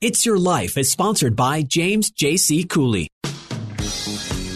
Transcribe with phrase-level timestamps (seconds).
[0.00, 2.62] It's Your Life is sponsored by James J.C.
[2.62, 3.08] Cooley.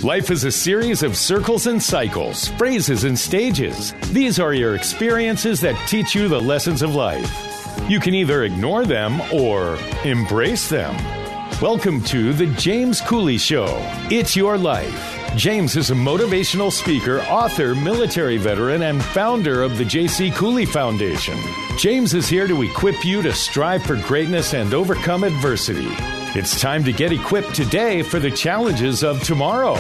[0.05, 3.93] Life is a series of circles and cycles, phrases and stages.
[4.13, 7.29] These are your experiences that teach you the lessons of life.
[7.89, 10.95] You can either ignore them or embrace them.
[11.61, 13.67] Welcome to The James Cooley Show.
[14.13, 15.22] It's your life.
[15.37, 20.31] James is a motivational speaker, author, military veteran, and founder of the J.C.
[20.33, 21.39] Cooley Foundation.
[21.79, 25.89] James is here to equip you to strive for greatness and overcome adversity.
[26.39, 29.79] It's time to get equipped today for the challenges of tomorrow.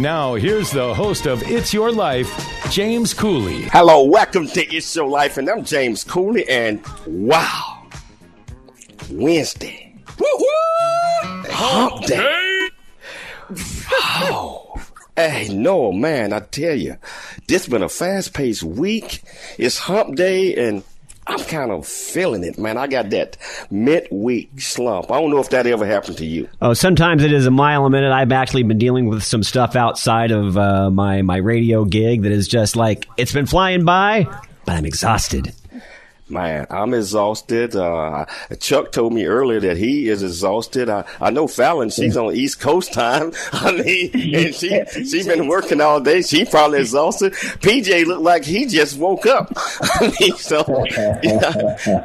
[0.00, 2.28] Now, here's the host of It's Your Life,
[2.70, 3.62] James Cooley.
[3.70, 7.86] Hello, welcome to It's Your Life, and I'm James Cooley, and wow,
[9.12, 9.94] Wednesday.
[10.18, 11.44] Woo-hoo!
[11.50, 12.68] Hump day.
[13.90, 14.64] Oh.
[15.18, 16.96] Hey, no, man, I tell you,
[17.48, 19.20] this been a fast paced week.
[19.58, 20.84] It's hump day and
[21.26, 22.78] I'm kind of feeling it, man.
[22.78, 23.36] I got that
[23.68, 25.10] midweek slump.
[25.10, 26.48] I don't know if that ever happened to you.
[26.62, 28.12] Oh, sometimes it is a mile a minute.
[28.12, 32.30] I've actually been dealing with some stuff outside of uh, my my radio gig that
[32.30, 34.22] is just like it's been flying by,
[34.66, 35.52] but I'm exhausted.
[36.30, 37.74] Man, I'm exhausted.
[37.74, 38.26] Uh,
[38.60, 40.90] Chuck told me earlier that he is exhausted.
[40.90, 43.32] I, I know Fallon, she's on East Coast time.
[43.52, 46.20] I mean, and she, she's been working all day.
[46.20, 47.32] She probably exhausted.
[47.32, 49.52] PJ looked like he just woke up.
[49.56, 50.84] I mean, so,
[51.22, 51.96] yeah.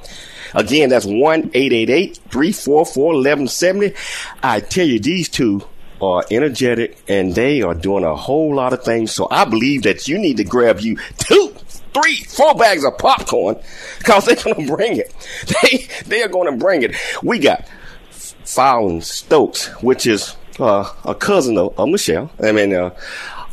[0.54, 3.94] Again, that's 1-888-344-1170.
[4.42, 5.62] I tell you, these two
[6.00, 9.10] are energetic and they are doing a whole lot of things.
[9.12, 11.53] So I believe that you need to grab you two
[11.94, 13.56] three, four bags of popcorn
[13.98, 15.14] because they're going to bring it.
[15.62, 16.96] They, they are going to bring it.
[17.22, 17.68] We got
[18.10, 22.30] Fallon Stokes, which is uh, a cousin of, of, Michelle.
[22.42, 22.90] I mean, uh,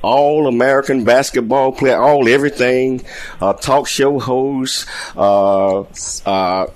[0.01, 3.03] all American basketball player, all everything,
[3.39, 5.81] uh, talk show host, uh,
[6.25, 6.67] uh,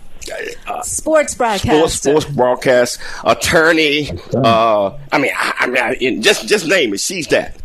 [0.81, 4.11] sports broadcast, sports, sports broadcast attorney.
[4.33, 6.99] Uh, I mean, I, I mean, just just name it.
[6.99, 7.57] She's that.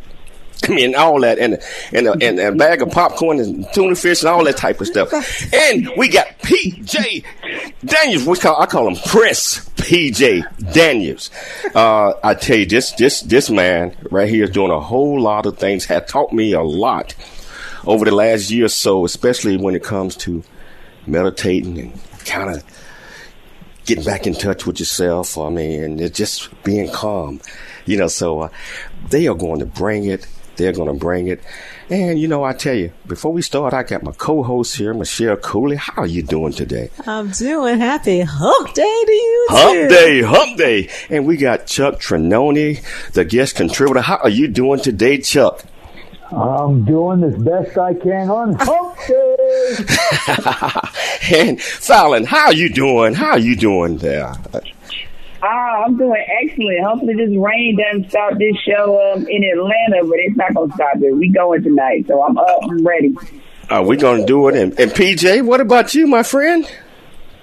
[0.68, 1.58] I mean, all that, and
[1.92, 4.86] and a, and a bag of popcorn and tuna fish and all that type of
[4.86, 5.12] stuff.
[5.52, 7.24] And we got PJ
[7.84, 8.26] Daniels.
[8.26, 11.30] We call I call him Chris PJ Daniels.
[11.74, 15.46] Uh, I tell you, this this this man right here is doing a whole lot
[15.46, 15.84] of things.
[15.84, 17.14] Had taught me a lot
[17.86, 20.42] over the last year or so, especially when it comes to
[21.06, 22.64] meditating and kind of
[23.86, 25.38] getting back in touch with yourself.
[25.38, 27.40] I mean, and just being calm,
[27.86, 28.08] you know.
[28.08, 28.48] So uh,
[29.08, 30.26] they are going to bring it
[30.60, 31.40] they're going to bring it.
[31.88, 35.36] And, you know, I tell you, before we start, I got my co-host here, Michelle
[35.36, 35.76] Cooley.
[35.76, 36.90] How are you doing today?
[37.06, 39.88] I'm doing happy hump day to you Hump too.
[39.88, 40.88] day, hump day.
[41.08, 42.82] And we got Chuck Trinoni,
[43.12, 44.02] the guest contributor.
[44.02, 45.64] How are you doing today, Chuck?
[46.30, 49.76] I'm doing as best I can on hump day.
[51.36, 53.14] and Fallon, how are you doing?
[53.14, 54.32] How are you doing there?
[55.42, 56.84] Ah, I'm doing excellent.
[56.84, 60.96] Hopefully, this rain doesn't stop this show um, in Atlanta, but it's not gonna stop
[60.96, 61.16] it.
[61.16, 62.58] We going tonight, so I'm up.
[62.62, 63.16] I'm ready.
[63.70, 64.56] Are we gonna do it?
[64.56, 66.70] And, and PJ, what about you, my friend?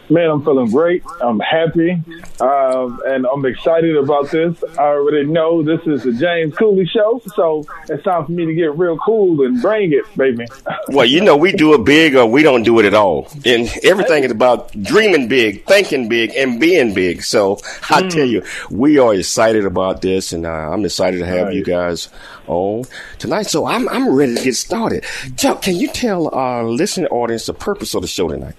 [0.09, 1.03] Man, I'm feeling great.
[1.21, 2.01] I'm happy,
[2.39, 4.63] um, and I'm excited about this.
[4.79, 8.53] I already know this is the James Cooley show, so it's time for me to
[8.53, 10.47] get real cool and bring it, baby.
[10.87, 13.69] well, you know, we do it big or we don't do it at all, and
[13.83, 17.21] everything is about dreaming big, thinking big, and being big.
[17.21, 17.57] So
[17.89, 18.09] I mm.
[18.09, 21.53] tell you, we are excited about this, and uh, I'm excited to have right.
[21.53, 22.07] you guys
[22.47, 22.85] on
[23.19, 23.47] tonight.
[23.47, 25.03] So I'm I'm ready to get started.
[25.35, 28.55] Chuck, can you tell our listening audience the purpose of the show tonight?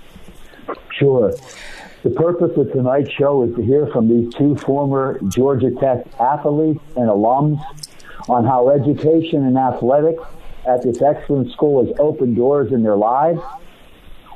[0.98, 1.32] Sure.
[2.02, 6.80] The purpose of tonight's show is to hear from these two former Georgia Tech athletes
[6.96, 7.60] and alums
[8.28, 10.22] on how education and athletics
[10.66, 13.40] at this excellent school has opened doors in their lives,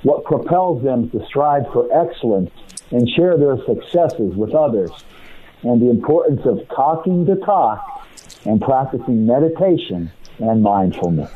[0.03, 2.51] what propels them to strive for excellence
[2.91, 4.91] and share their successes with others,
[5.63, 8.07] and the importance of talking the talk
[8.45, 11.31] and practicing meditation and mindfulness.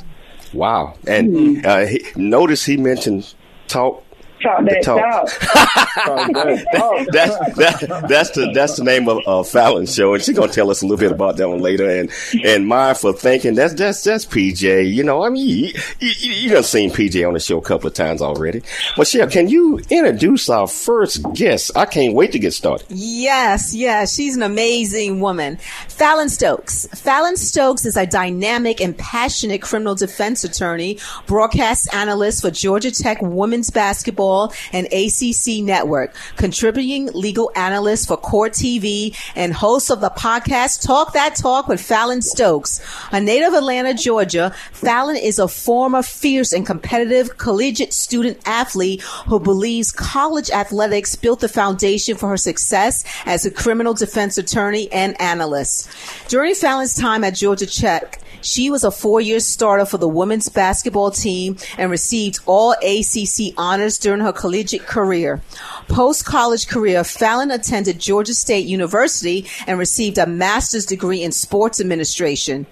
[0.52, 0.94] Wow.
[1.06, 3.34] And uh, he, notice he mentioned
[3.68, 4.05] talk
[4.42, 5.00] Talk that talk.
[5.00, 6.32] talk.
[7.12, 10.70] that's that, that's the that's the name of uh, Fallon's show, and she's gonna tell
[10.70, 11.88] us a little bit about that one later.
[11.88, 12.10] And
[12.44, 14.92] and mindful thinking that's that's that's PJ.
[14.92, 17.62] You know, I mean, you you, you, you done seen PJ on the show a
[17.62, 18.60] couple of times already.
[18.96, 21.70] But Michelle, can you introduce our first guest?
[21.74, 22.86] I can't wait to get started.
[22.90, 25.56] Yes, yes, she's an amazing woman.
[25.88, 26.86] Fallon Stokes.
[26.88, 33.22] Fallon Stokes is a dynamic and passionate criminal defense attorney, broadcast analyst for Georgia Tech
[33.22, 34.25] women's basketball
[34.72, 41.12] and ACC network, contributing legal analyst for Court TV and host of the podcast Talk
[41.12, 42.80] That Talk with Fallon Stokes.
[43.12, 49.02] A native of Atlanta, Georgia, Fallon is a former fierce and competitive collegiate student athlete
[49.28, 54.90] who believes college athletics built the foundation for her success as a criminal defense attorney
[54.92, 55.88] and analyst.
[56.28, 60.48] During Fallon's time at Georgia Tech, she was a four year starter for the women's
[60.48, 65.42] basketball team and received all ACC honors during her collegiate career.
[65.88, 71.80] Post college career, Fallon attended Georgia State University and received a master's degree in sports
[71.80, 72.66] administration.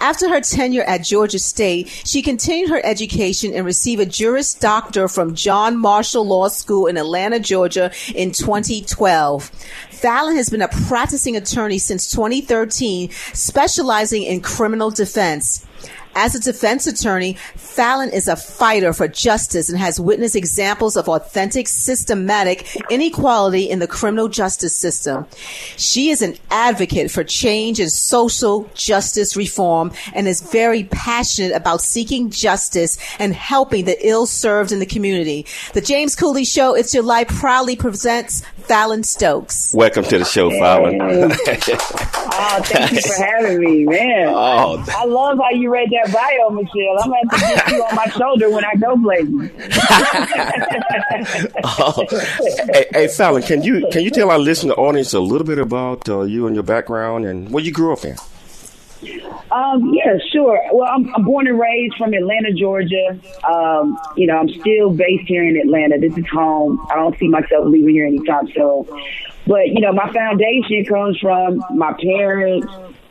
[0.00, 5.08] After her tenure at Georgia State, she continued her education and received a Juris Doctor
[5.08, 9.50] from John Marshall Law School in Atlanta, Georgia in 2012.
[9.90, 15.66] Fallon has been a practicing attorney since 2013, specializing in criminal defense.
[16.14, 21.08] As a defense attorney, Fallon is a fighter for justice and has witnessed examples of
[21.08, 25.26] authentic, systematic inequality in the criminal justice system.
[25.76, 31.80] She is an advocate for change and social justice reform and is very passionate about
[31.80, 35.46] seeking justice and helping the ill served in the community.
[35.74, 39.72] The James Cooley Show, It's Your Life, proudly presents Fallon Stokes.
[39.74, 41.00] Welcome to the show, Fallon.
[42.42, 44.28] Oh, thank you for having me, man.
[44.28, 44.82] Oh.
[44.96, 46.98] I love how you read that bio, Michelle.
[47.02, 49.50] I'm going to have to get you on my shoulder when I go places.
[51.62, 52.06] Oh.
[52.72, 56.08] hey, hey, Fallon, can you can you tell our listener audience a little bit about
[56.08, 58.16] uh, you and your background and where you grew up in?
[59.50, 60.60] Um, yeah, sure.
[60.72, 63.18] Well, I'm, I'm born and raised from Atlanta, Georgia.
[63.48, 65.98] Um, you know, I'm still based here in Atlanta.
[65.98, 66.86] This is home.
[66.90, 68.86] I don't see myself leaving here anytime soon.
[69.46, 72.66] But, you know, my foundation comes from my parents,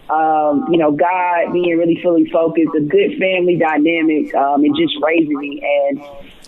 [0.10, 4.96] um, you know, God being really fully focused, a good family dynamic, um, and just
[5.04, 5.62] raising me.
[5.62, 6.00] And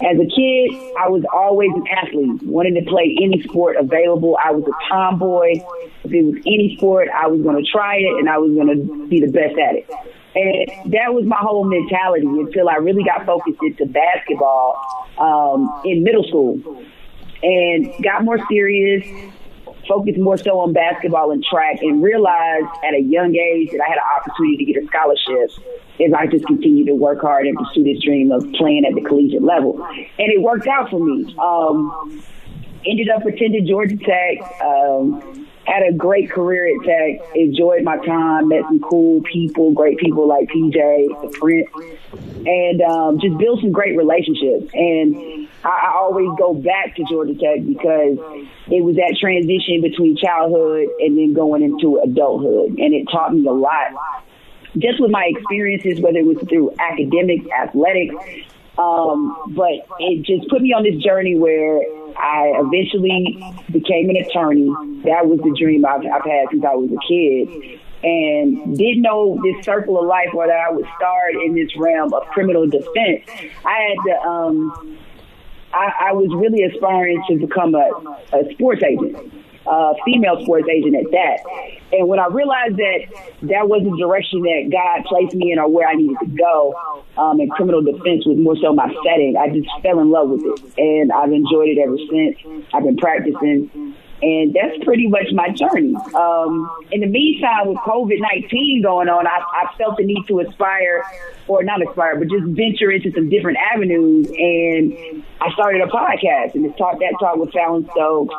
[0.01, 4.37] as a kid, I was always an athlete, wanted to play any sport available.
[4.43, 5.61] I was a tomboy.
[6.03, 8.67] If it was any sport, I was going to try it and I was going
[8.67, 9.89] to be the best at it.
[10.33, 14.79] And that was my whole mentality until I really got focused into basketball
[15.19, 16.83] um, in middle school
[17.43, 19.05] and got more serious,
[19.91, 23.89] focused more so on basketball and track, and realized at a young age that I
[23.89, 25.51] had an opportunity to get a scholarship
[25.99, 29.01] if I just continued to work hard and pursue this dream of playing at the
[29.01, 29.83] collegiate level.
[29.83, 31.35] And it worked out for me.
[31.37, 32.23] Um,
[32.85, 34.61] ended up attending Georgia Tech.
[34.61, 37.35] Um, had a great career at Tech.
[37.35, 38.47] Enjoyed my time.
[38.47, 41.69] Met some cool people, great people like PJ, the Prince,
[42.45, 44.71] and um, just built some great relationships.
[44.73, 48.17] And I, I always go back to Georgia Tech because
[48.67, 53.45] it was that transition between childhood and then going into adulthood, and it taught me
[53.47, 53.93] a lot.
[54.77, 58.15] Just with my experiences, whether it was through academics, athletics,
[58.77, 61.81] um, but it just put me on this journey where
[62.17, 63.37] I eventually
[63.71, 64.69] became an attorney.
[65.03, 67.79] That was the dream I've, I've had since I was a kid.
[68.03, 72.25] And didn't know this circle of life where I would start in this realm of
[72.29, 73.29] criminal defense.
[73.63, 74.97] I had to, um,
[75.73, 77.89] I, I was really aspiring to become a,
[78.33, 79.31] a sports agent
[79.67, 81.37] a female sports agent at that.
[81.93, 82.99] And when I realized that
[83.43, 86.73] that was the direction that God placed me in or where I needed to go,
[87.17, 90.41] um, and criminal defense was more so my setting, I just fell in love with
[90.41, 90.77] it.
[90.77, 92.65] And I've enjoyed it ever since.
[92.73, 93.95] I've been practicing.
[94.21, 95.95] And that's pretty much my journey.
[96.13, 100.41] Um, in the meantime, with COVID 19 going on, I, I felt the need to
[100.41, 101.03] aspire,
[101.47, 104.27] or not aspire, but just venture into some different avenues.
[104.27, 108.35] And I started a podcast, and it's Talk That Talk with Fallon Stokes.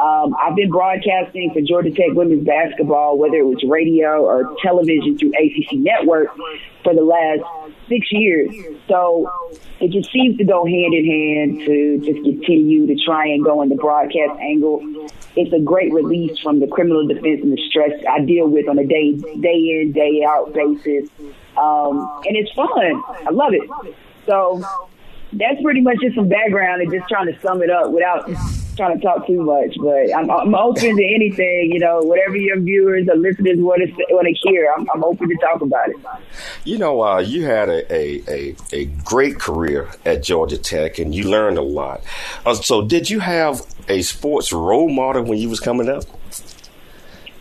[0.00, 5.18] Um, I've been broadcasting for Georgia Tech women's basketball, whether it was radio or television
[5.18, 6.34] through ACC Network
[6.82, 7.42] for the last
[7.90, 8.48] six years.
[8.88, 9.30] So
[9.80, 13.60] it just seems to go hand in hand to just continue to try and go
[13.62, 14.80] in the broadcast angle.
[15.36, 18.78] It's a great release from the criminal defense and the stress I deal with on
[18.78, 21.10] a day day in day out basis,
[21.58, 23.02] um, and it's fun.
[23.26, 23.68] I love it.
[24.26, 24.62] So
[25.32, 28.28] that's pretty much just some background and just trying to sum it up without
[28.76, 31.70] trying to talk too much, but I'm, I'm open to anything.
[31.72, 35.28] You know, whatever your viewers or listeners want to want to hear, I'm, I'm open
[35.28, 35.96] to talk about it.
[36.64, 41.14] You know, uh, you had a, a, a, a, great career at Georgia Tech, and
[41.14, 42.02] you learned a lot.
[42.46, 46.04] Uh, so, did you have a sports role model when you was coming up?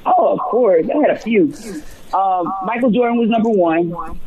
[0.06, 0.86] Oh, of course.
[0.94, 1.54] I had a few.
[2.14, 4.20] Um, Michael Jordan was number one.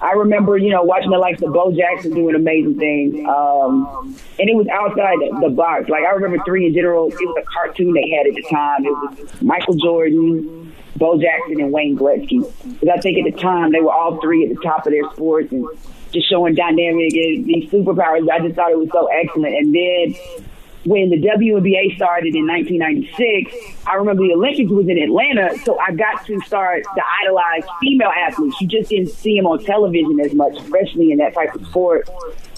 [0.00, 3.14] I remember, you know, watching the likes of Bo Jackson doing amazing things.
[3.28, 5.88] Um, and it was outside the, box.
[5.88, 8.86] Like I remember three in general, it was a cartoon they had at the time.
[8.86, 12.40] It was Michael Jordan, Bo Jackson, and Wayne Gretzky.
[12.80, 15.04] Because I think at the time they were all three at the top of their
[15.12, 15.66] sports and
[16.12, 18.28] just showing dynamic and these superpowers.
[18.30, 19.54] I just thought it was so excellent.
[19.54, 20.14] And then
[20.84, 23.54] when the WNBA started in 1996,
[23.86, 28.12] I remember the Olympics was in Atlanta, so I got to start to idolize female
[28.16, 28.58] athletes.
[28.60, 32.08] You just didn't see them on television as much, especially in that type of sport.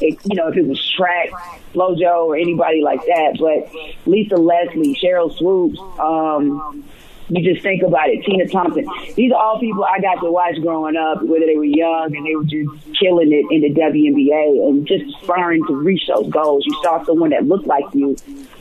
[0.01, 1.31] It, you know, if it was track,
[1.75, 3.39] FloJo, or anybody like that.
[3.41, 3.73] But
[4.07, 6.85] Lisa Leslie, Sheryl Swoopes, um,
[7.33, 8.23] you just think about it.
[8.25, 8.87] Tina Thompson.
[9.15, 12.27] These are all people I got to watch growing up, whether they were young and
[12.27, 12.69] they were just
[13.01, 16.67] killing it in the WNBA and just aspiring to reach those goals.
[16.67, 18.17] You saw someone that looked like you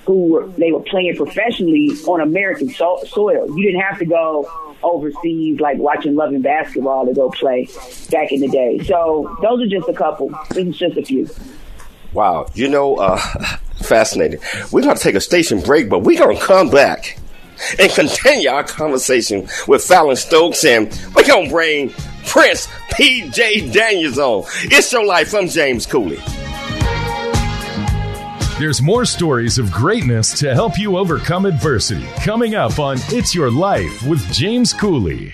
[0.05, 3.45] who were, they were playing professionally on American so- soil.
[3.57, 4.49] You didn't have to go
[4.83, 7.67] overseas like watching Love and Basketball to go play
[8.09, 8.79] back in the day.
[8.85, 10.31] So those are just a couple.
[10.51, 11.29] This is just a few.
[12.13, 12.47] Wow.
[12.53, 13.17] You know, uh,
[13.81, 14.39] fascinating.
[14.71, 17.17] We're going to take a station break, but we're going to come back
[17.79, 20.63] and continue our conversation with Fallon Stokes.
[20.65, 21.89] And we're going to bring
[22.25, 24.43] Prince PJ Daniels on.
[24.63, 25.33] It's Your Life.
[25.33, 26.19] I'm James Cooley.
[28.59, 33.49] There's more stories of greatness to help you overcome adversity coming up on It's Your
[33.49, 35.33] Life with James Cooley.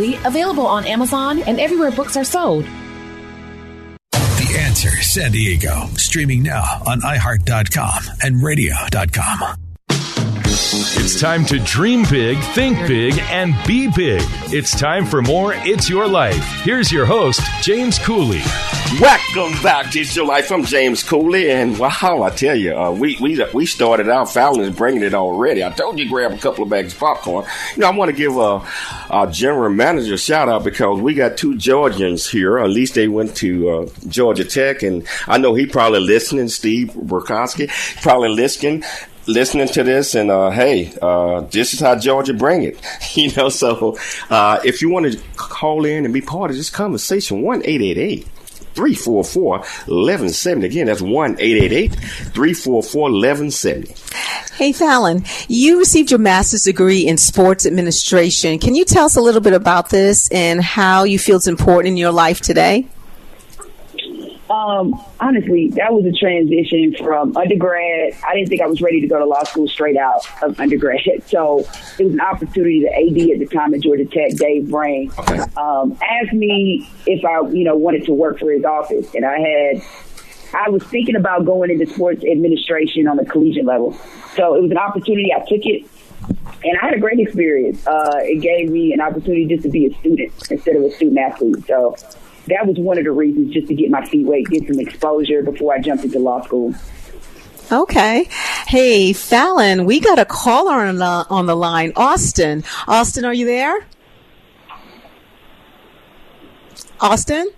[0.25, 2.65] available on Amazon and everywhere books are sold.
[4.11, 9.70] The Answer San Diego, streaming now on iHeart.com and radio.com.
[10.83, 14.23] It's time to dream big, think big, and be big.
[14.51, 16.43] It's time for more It's Your Life.
[16.63, 18.41] Here's your host, James Cooley.
[18.99, 20.51] Welcome back to It's Your Life.
[20.51, 24.33] I'm James Cooley, and wow, I tell you, uh, we we we started out.
[24.33, 25.63] Fallon is bringing it already.
[25.63, 27.45] I told you grab a couple of bags of popcorn.
[27.75, 31.37] You know, I want to give our general manager a shout out because we got
[31.37, 32.57] two Georgians here.
[32.57, 36.49] At least they went to uh, Georgia Tech, and I know he probably listening.
[36.49, 37.69] Steve Burkowski
[38.01, 38.83] probably listening
[39.27, 42.79] listening to this and uh, hey uh, this is how georgia bring it
[43.15, 43.97] you know so
[44.29, 48.27] uh, if you want to call in and be part of this conversation 1-888
[48.73, 50.65] 344 1170.
[50.65, 53.95] Again, that's 1 344 1170.
[54.55, 58.59] Hey, Fallon, you received your master's degree in sports administration.
[58.59, 61.87] Can you tell us a little bit about this and how you feel it's important
[61.87, 62.87] in your life today?
[64.51, 68.13] Um, honestly, that was a transition from undergrad.
[68.27, 70.99] I didn't think I was ready to go to law school straight out of undergrad.
[71.31, 71.59] So
[71.97, 72.81] it was an opportunity.
[72.81, 75.09] The AD at the time at Georgia Tech, Dave Braine,
[75.55, 79.39] um, asked me if I, you know, wanted to work for his office, and I
[79.39, 79.81] had.
[80.53, 83.93] I was thinking about going into sports administration on the collegiate level.
[84.35, 85.31] So it was an opportunity.
[85.33, 85.87] I took it
[86.63, 87.87] and I had a great experience.
[87.87, 91.19] Uh, it gave me an opportunity just to be a student instead of a student
[91.19, 91.65] athlete.
[91.67, 91.95] So
[92.47, 95.41] that was one of the reasons just to get my feet wet, get some exposure
[95.43, 96.73] before I jumped into law school.
[97.71, 98.27] Okay.
[98.67, 101.93] Hey, Fallon, we got a caller on the, on the line.
[101.95, 102.63] Austin.
[102.87, 103.85] Austin, are you there?
[106.99, 107.49] Austin?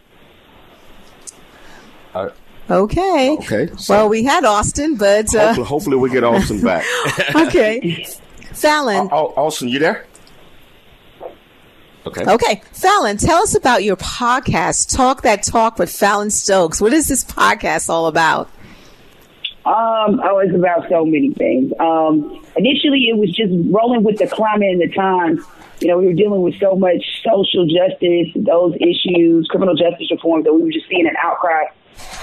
[2.14, 2.30] Uh,
[2.70, 3.32] Okay.
[3.40, 6.86] Okay, so- well, we had Austin, but uh, hopefully, hopefully we get Austin back.
[7.36, 8.06] okay.
[8.54, 9.10] Fallon.
[9.12, 10.06] Au- Au- Austin, you there?
[12.06, 12.26] Okay.
[12.26, 16.82] Okay, Fallon, tell us about your podcast, Talk That Talk with Fallon Stokes.
[16.82, 18.50] What is this podcast all about?
[19.66, 21.72] Um, oh, it's about so many things.
[21.80, 25.46] Um, initially, it was just rolling with the climate and the times.
[25.80, 30.44] You know, we were dealing with so much social justice, those issues, criminal justice reform
[30.44, 31.64] that we were just seeing an outcry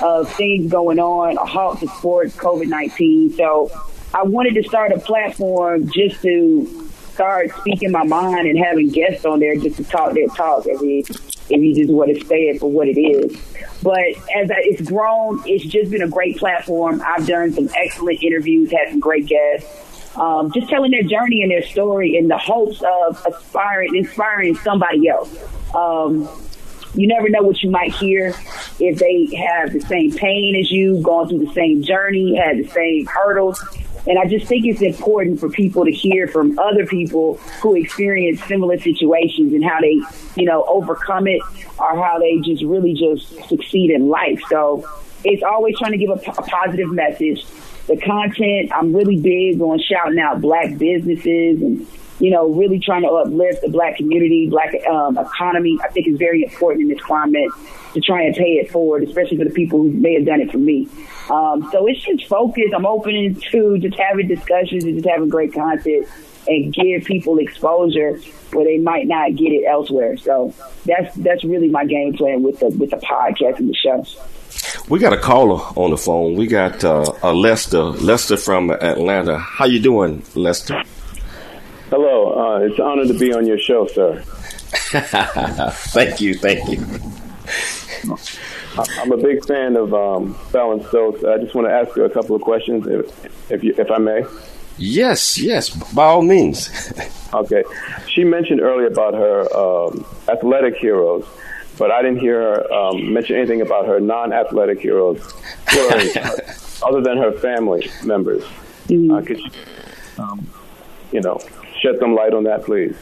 [0.03, 3.33] of things going on, a halt to sports, COVID 19.
[3.33, 3.71] So
[4.13, 6.90] I wanted to start a platform just to
[7.21, 10.81] start speaking my mind and having guests on there just to talk their talk if
[10.81, 11.01] you,
[11.51, 13.39] if you just want to say it for what it is.
[13.83, 17.03] But as I, it's grown, it's just been a great platform.
[17.05, 20.17] I've done some excellent interviews, had some great guests.
[20.17, 25.07] Um, just telling their journey and their story in the hopes of aspiring, inspiring somebody
[25.07, 25.31] else.
[25.75, 26.27] Um,
[26.95, 28.35] you never know what you might hear
[28.81, 32.69] if they have the same pain as you, gone through the same journey, had the
[32.69, 33.63] same hurdles.
[34.11, 38.43] And I just think it's important for people to hear from other people who experience
[38.43, 40.01] similar situations and how they,
[40.35, 41.41] you know, overcome it
[41.79, 44.41] or how they just really just succeed in life.
[44.49, 44.85] So
[45.23, 47.47] it's always trying to give a, a positive message.
[47.87, 51.87] The content, I'm really big on shouting out black businesses and
[52.19, 55.79] you know, really trying to uplift the black community, black um, economy.
[55.83, 57.49] I think is very important in this climate
[57.95, 60.51] to try and pay it forward, especially for the people who may have done it
[60.51, 60.89] for me.
[61.29, 62.75] Um, so it's just focused.
[62.75, 66.07] I'm open to just having discussions and just having great content
[66.49, 68.19] and give people exposure
[68.53, 70.17] where they might not get it elsewhere.
[70.17, 70.55] So
[70.85, 74.05] that's that's really my game plan with the with the podcast and the show.
[74.89, 76.35] We got a caller on the phone.
[76.35, 77.83] We got uh, uh, Lester.
[77.83, 79.39] Lester from Atlanta.
[79.39, 80.83] How you doing, Lester?
[81.91, 82.33] Hello.
[82.33, 84.23] Uh, it's an honor to be on your show, sir.
[85.93, 86.35] thank you.
[86.35, 87.10] Thank you.
[88.09, 91.25] I'm a big fan of um, Fallon Stokes.
[91.25, 93.99] I just want to ask you a couple of questions, if if, you, if I
[93.99, 94.25] may.
[94.79, 96.71] Yes, yes, by all means.
[97.35, 97.65] okay.
[98.09, 101.27] She mentioned earlier about her um, athletic heroes,
[101.77, 105.21] but I didn't hear her um, mention anything about her non-athletic heroes,
[106.83, 108.43] other than her family members.
[108.45, 109.51] Uh, could you,
[110.19, 110.49] um,
[111.13, 111.39] you know,
[111.81, 112.97] shed some light on that, please?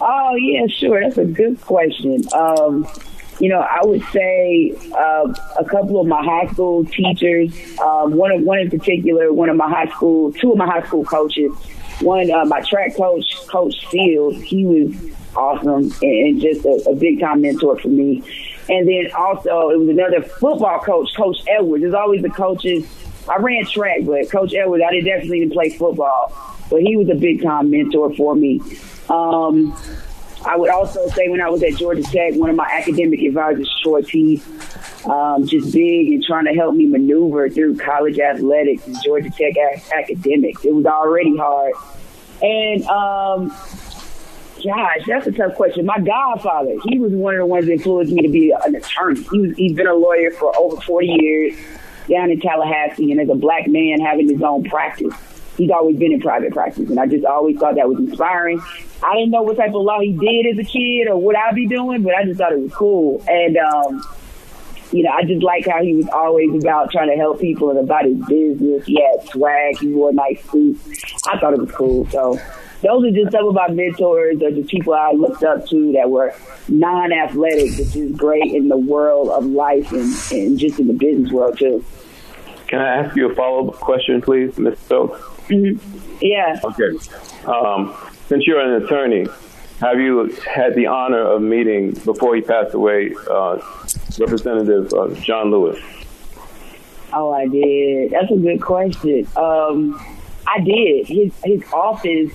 [0.00, 1.00] Oh yeah, sure.
[1.02, 2.22] That's a good question.
[2.32, 2.86] Um,
[3.40, 8.30] you know, I would say uh, a couple of my high school teachers, um, one
[8.30, 11.50] of one in particular, one of my high school, two of my high school coaches.
[12.00, 14.96] One, uh, my track coach, Coach Fields, he was
[15.36, 18.22] awesome and, just a, a big time mentor for me.
[18.68, 21.82] And then also, it was another football coach, Coach Edwards.
[21.82, 22.84] There's always the coaches.
[23.28, 26.32] I ran track, but Coach Edwards, I didn't definitely didn't play football,
[26.70, 28.60] but he was a big time mentor for me.
[29.08, 29.76] Um,
[30.46, 33.72] I would also say when I was at Georgia Tech, one of my academic advisors,
[33.82, 34.42] Troy T,
[35.06, 39.56] um, just big and trying to help me maneuver through college athletics and Georgia Tech
[39.56, 40.64] a- academics.
[40.64, 41.72] It was already hard.
[42.42, 43.48] And, um,
[44.62, 45.86] gosh, that's a tough question.
[45.86, 49.22] My godfather, he was one of the ones that influenced me to be an attorney.
[49.22, 51.54] He was, he's been a lawyer for over 40 years
[52.08, 55.14] down in Tallahassee, and as a black man having his own practice
[55.56, 58.60] he's always been in private practice, and I just always thought that was inspiring.
[59.02, 61.54] I didn't know what type of law he did as a kid or what I'd
[61.54, 63.22] be doing, but I just thought it was cool.
[63.28, 64.02] And um,
[64.92, 67.80] you know, I just like how he was always about trying to help people and
[67.80, 68.86] about his business.
[68.86, 69.78] He had swag.
[69.78, 71.02] He wore nice suits.
[71.26, 72.08] I thought it was cool.
[72.10, 72.38] So
[72.82, 76.10] those are just some of my mentors or the people I looked up to that
[76.10, 76.32] were
[76.68, 81.32] non-athletic, which is great in the world of life and, and just in the business
[81.32, 81.84] world too.
[82.68, 84.78] Can I ask you a follow-up question, please, Ms.
[84.78, 85.33] Stokes?
[85.48, 86.18] Mm-hmm.
[86.20, 86.60] Yeah.
[86.64, 87.46] Okay.
[87.46, 87.94] Um,
[88.28, 89.26] since you're an attorney,
[89.80, 93.58] have you had the honor of meeting before he passed away, uh,
[94.18, 95.78] Representative uh, John Lewis?
[97.12, 98.10] Oh, I did.
[98.10, 99.26] That's a good question.
[99.36, 100.00] Um,
[100.46, 101.06] I did.
[101.06, 102.32] His his office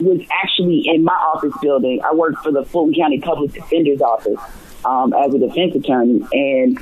[0.00, 2.00] was actually in my office building.
[2.04, 4.38] I worked for the Fulton County Public Defender's Office
[4.84, 6.78] um, as a defense attorney, and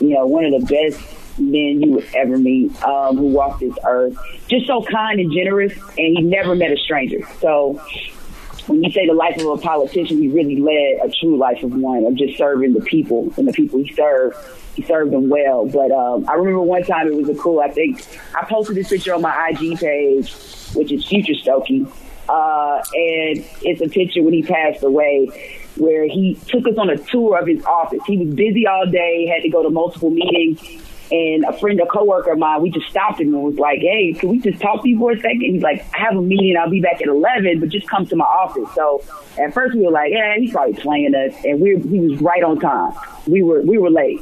[0.00, 1.00] you know, one of the best
[1.38, 4.16] men you would ever meet um, who walked this earth.
[4.48, 7.20] Just so kind and generous, and he never met a stranger.
[7.40, 7.80] So
[8.68, 11.72] when you say the life of a politician, he really led a true life of
[11.74, 14.36] one of just serving the people and the people he served.
[14.74, 15.66] He served them well.
[15.66, 17.60] But um, I remember one time it was a cool.
[17.60, 20.32] I think I posted this picture on my IG page,
[20.74, 21.90] which is Future Stokey,
[22.28, 26.96] uh, and it's a picture when he passed away where he took us on a
[26.96, 28.00] tour of his office.
[28.06, 30.60] He was busy all day, had to go to multiple meetings,
[31.10, 34.12] And a friend, a coworker of mine, we just stopped him and was like, "Hey,
[34.12, 35.40] can we just talk to you for a second?
[35.40, 36.56] He's like, "I have a meeting.
[36.56, 39.02] I'll be back at 11, but just come to my office." So
[39.38, 42.42] at first we were like, "Yeah, he's probably playing us," and we he was right
[42.42, 42.92] on time.
[43.26, 44.20] We were we were late.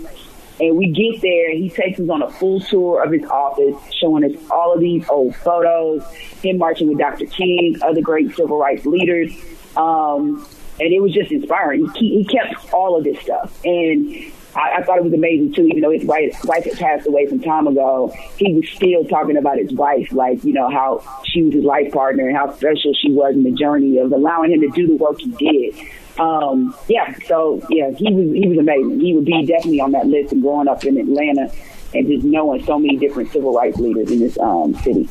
[0.58, 4.24] And we get there, he takes us on a full tour of his office, showing
[4.24, 6.02] us all of these old photos,
[6.42, 7.26] him marching with Dr.
[7.26, 9.32] King, other great civil rights leaders.
[9.76, 10.48] Um,
[10.80, 11.90] and it was just inspiring.
[11.94, 13.62] He, he kept all of this stuff.
[13.64, 17.06] And I, I thought it was amazing too, even though his wife, wife had passed
[17.06, 21.02] away some time ago, he was still talking about his wife, like, you know, how
[21.24, 24.52] she was his life partner and how special she was in the journey of allowing
[24.52, 25.78] him to do the work he did
[26.18, 29.00] um, yeah, so yeah, he was he was amazing.
[29.00, 30.32] He would be definitely on that list.
[30.32, 31.52] And growing up in Atlanta
[31.94, 35.08] and just knowing so many different civil rights leaders in this um, city.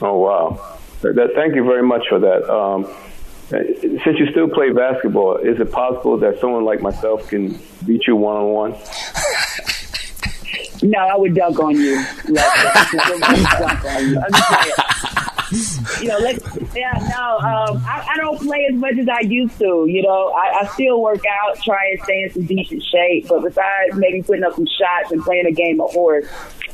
[0.00, 0.78] Oh wow!
[1.02, 2.50] That, thank you very much for that.
[2.50, 2.84] Um,
[3.54, 3.62] Uh,
[4.04, 8.16] since you still play basketball, is it possible that someone like myself can beat you
[8.16, 8.74] one on one?
[10.82, 12.04] No, I would dunk on you.
[12.24, 14.20] dunk on you
[16.00, 16.36] you know, let
[16.74, 19.86] yeah, no, um, I, I, don't play as much as I used to.
[19.88, 23.28] You know, I, I, still work out, try and stay in some decent shape.
[23.28, 26.26] But besides maybe putting up some shots and playing a game of horse,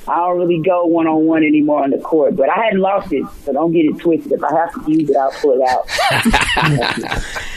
[0.08, 2.36] I don't really go one on one anymore on the court.
[2.36, 4.32] But I hadn't lost it, so don't get it twisted.
[4.32, 5.86] If I have to use it, I'll pull it out.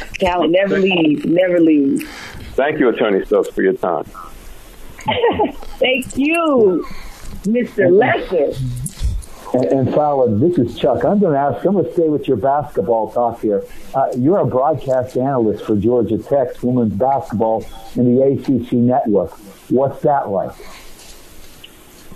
[0.19, 2.03] Talent never leaves, never leaves.
[2.55, 4.05] Thank you, Attorney Stokes, for your time.
[5.79, 6.85] Thank you,
[7.43, 7.91] Mr.
[7.91, 8.53] Lesser.
[9.53, 11.05] And, and this is Chuck.
[11.05, 13.63] I'm going to ask, I'm going to stay with your basketball talk here.
[13.93, 17.63] Uh, you're a broadcast analyst for Georgia Tech's women's basketball
[17.95, 19.31] in the ACC network.
[19.69, 20.55] What's that like?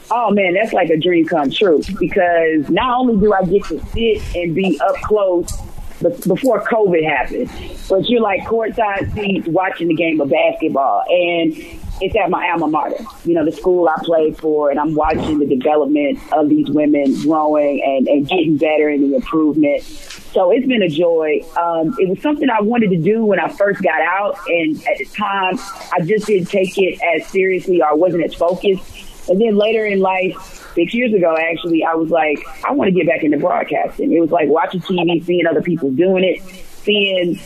[0.10, 3.86] Oh man, that's like a dream come true because not only do I get to
[3.88, 5.52] sit and be up close
[6.00, 7.52] before COVID happened,
[7.89, 11.04] but you're like courtside seats watching the game of basketball.
[11.10, 11.54] And
[11.99, 15.39] it's at my alma mater, you know, the school I played for, and I'm watching
[15.39, 19.83] the development of these women growing and, and getting better and the improvement.
[19.83, 21.41] So it's been a joy.
[21.57, 24.97] Um, it was something I wanted to do when I first got out, and at
[24.97, 25.57] the time,
[25.93, 29.29] I just didn't take it as seriously or I wasn't as focused.
[29.29, 32.91] And then later in life, six years ago, actually, I was like, I want to
[32.91, 34.13] get back into broadcasting.
[34.13, 36.41] It was like watching TV, seeing other people doing it,
[36.83, 37.39] seeing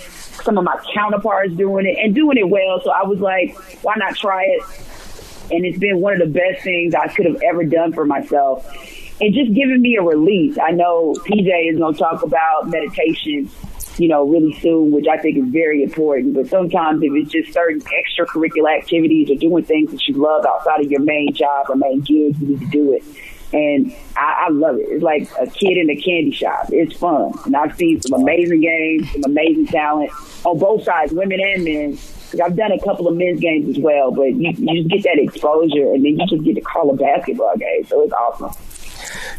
[0.44, 2.82] some of my counterparts doing it and doing it well.
[2.84, 4.64] So I was like, why not try it?
[5.52, 8.66] And it's been one of the best things I could have ever done for myself.
[9.20, 10.58] And just giving me a release.
[10.58, 13.50] I know PJ is going to talk about meditation,
[13.98, 16.34] you know, really soon, which I think is very important.
[16.34, 20.82] But sometimes if it's just certain extracurricular activities or doing things that you love outside
[20.82, 23.04] of your main job or main gig, you need to do it
[23.54, 24.88] and I, I love it.
[24.90, 26.68] It's like a kid in a candy shop.
[26.72, 30.12] It's fun, and I've seen some amazing games, some amazing talent
[30.46, 31.98] on both sides, women and men.
[32.42, 35.22] I've done a couple of men's games as well, but you, you just get that
[35.22, 37.86] exposure, and then you just get to call a basketball game.
[37.86, 38.52] So it's awesome.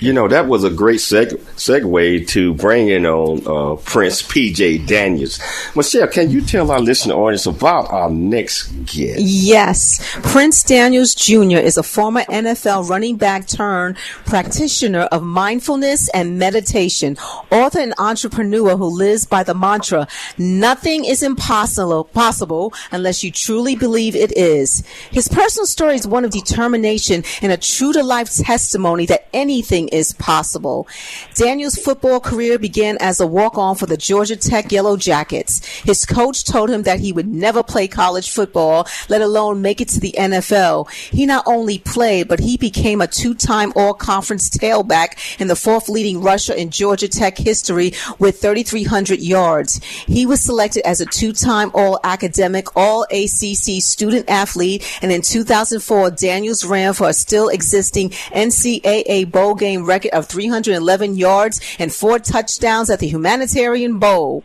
[0.01, 4.87] You know, that was a great seg- segue to bring in on uh, Prince PJ
[4.87, 5.41] Daniels.
[5.75, 9.21] Michelle, can you tell our listening audience about our next guest?
[9.21, 10.17] Yes.
[10.23, 11.59] Prince Daniels Jr.
[11.59, 17.17] is a former NFL running back turned practitioner of mindfulness and meditation,
[17.51, 20.07] author and entrepreneur who lives by the mantra,
[20.39, 24.85] nothing is impossible possible unless you truly believe it is.
[25.11, 29.62] His personal story is one of determination and a true to life testimony that any
[29.63, 30.89] anything is possible.
[31.35, 35.65] Daniel's football career began as a walk on for the Georgia Tech Yellow Jackets.
[35.85, 39.89] His coach told him that he would never play college football, let alone make it
[39.91, 40.91] to the NFL.
[40.91, 45.55] He not only played, but he became a two time all conference tailback and the
[45.55, 49.81] fourth leading rusher in Georgia Tech history with 3,300 yards.
[50.09, 55.23] He was selected as a two time all academic, all ACC student athlete, and in
[55.23, 61.61] 2004, Daniels ran for a still existing NCAA bowl bowl game record of 311 yards
[61.79, 64.45] and four touchdowns at the Humanitarian Bowl.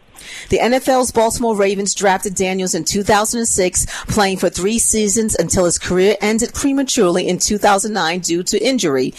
[0.50, 6.16] The NFL's Baltimore Ravens drafted Daniels in 2006, playing for three seasons until his career
[6.22, 9.13] ended prematurely in 2009 due to injury.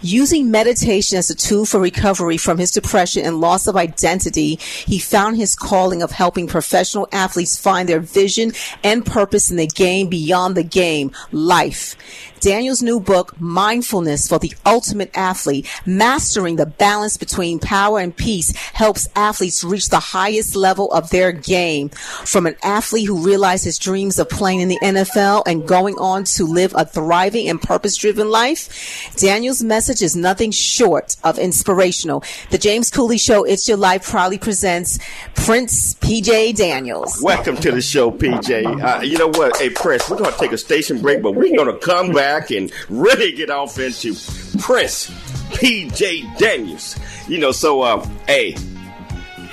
[0.00, 4.98] Using meditation as a tool for recovery from his depression and loss of identity, he
[4.98, 10.08] found his calling of helping professional athletes find their vision and purpose in the game
[10.08, 11.96] beyond the game, life.
[12.42, 18.52] Daniel's new book, Mindfulness for the Ultimate Athlete, Mastering the Balance Between Power and Peace,
[18.72, 21.88] helps athletes reach the highest next level of their game.
[21.88, 26.24] From an athlete who realized his dreams of playing in the NFL and going on
[26.24, 32.22] to live a thriving and purpose driven life, Daniel's message is nothing short of inspirational.
[32.50, 34.98] The James Cooley Show, It's Your Life, proudly presents
[35.34, 37.20] Prince PJ Daniels.
[37.22, 38.82] Welcome to the show, PJ.
[38.82, 39.56] Uh, you know what?
[39.56, 42.50] Hey, Prince, we're going to take a station break, but we're going to come back
[42.50, 44.14] and really get off into
[44.60, 45.10] Prince
[45.52, 46.98] PJ Daniels.
[47.28, 48.56] You know, so, uh, hey,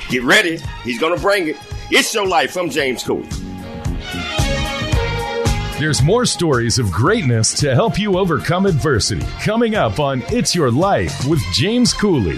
[0.10, 0.60] get ready.
[0.84, 1.58] He's going to bring it.
[1.92, 2.58] It's Your Life.
[2.58, 3.30] I'm James Cooley.
[5.80, 10.72] There's more stories of greatness to help you overcome adversity coming up on It's Your
[10.72, 12.38] Life with James Cooley.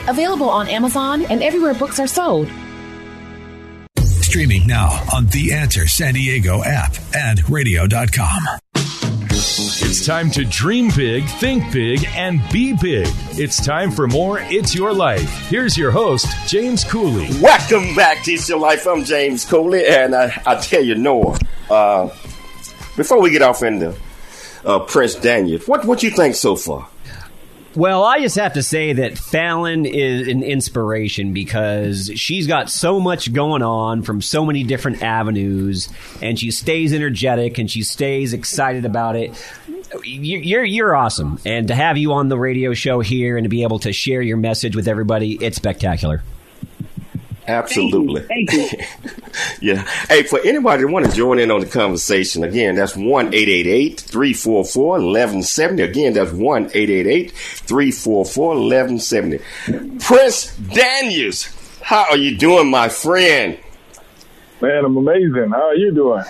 [0.07, 2.47] available on Amazon and everywhere books are sold.
[3.99, 8.41] Streaming now on The Answer San Diego app and radio.com.
[9.33, 13.07] It's time to dream big, think big, and be big.
[13.31, 15.49] It's time for more It's Your Life.
[15.49, 17.27] Here's your host, James Cooley.
[17.41, 18.87] Welcome back to It's Your Life.
[18.87, 21.37] I'm James Cooley, and I, I tell you, Noah,
[21.69, 22.07] uh,
[22.95, 23.95] before we get off into
[24.63, 26.87] uh, Prince Daniel, what what you think so far?
[27.73, 32.99] Well, I just have to say that Fallon is an inspiration because she's got so
[32.99, 35.87] much going on from so many different avenues,
[36.21, 39.31] and she stays energetic and she stays excited about it.
[40.03, 43.63] You're you're awesome, and to have you on the radio show here and to be
[43.63, 46.23] able to share your message with everybody, it's spectacular.
[47.51, 48.21] Absolutely.
[48.21, 48.67] Thank you.
[48.67, 48.85] Thank you.
[49.75, 49.83] yeah.
[50.07, 54.89] Hey, for anybody that want to join in on the conversation, again, that's 1 344
[54.91, 55.83] 1170.
[55.83, 59.39] Again, that's 1 344 1170.
[59.99, 61.49] Prince Daniels,
[61.81, 63.59] how are you doing, my friend?
[64.61, 65.49] Man, I'm amazing.
[65.51, 66.23] How are you doing?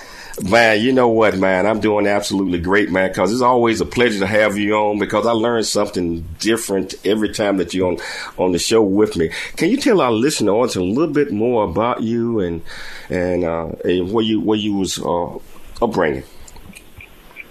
[0.49, 1.67] Man, you know what, man?
[1.67, 5.27] I'm doing absolutely great, man, because it's always a pleasure to have you on because
[5.27, 7.97] I learn something different every time that you're on,
[8.37, 9.29] on the show with me.
[9.55, 12.63] Can you tell our listener audience a little bit more about you and
[13.09, 15.37] and, uh, and where you where you was uh,
[15.79, 16.23] upbringing?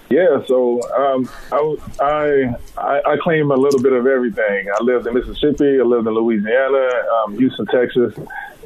[0.09, 1.29] Yeah, so um,
[2.01, 4.67] I, I I claim a little bit of everything.
[4.77, 6.89] I lived in Mississippi, I lived in Louisiana,
[7.23, 8.13] um, Houston, Texas.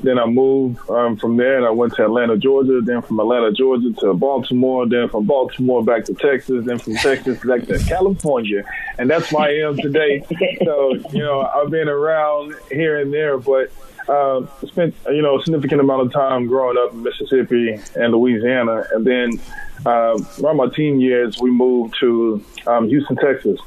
[0.03, 2.81] Then I moved um, from there, and I went to Atlanta, Georgia.
[2.84, 4.88] Then from Atlanta, Georgia to Baltimore.
[4.88, 6.65] Then from Baltimore back to Texas.
[6.65, 8.63] Then from Texas back to California,
[8.97, 10.23] and that's why I am today.
[10.63, 13.71] So you know, I've been around here and there, but
[14.08, 18.84] uh, spent you know a significant amount of time growing up in Mississippi and Louisiana,
[18.93, 19.39] and then
[19.86, 23.60] uh, around my teen years, we moved to um, Houston, Texas.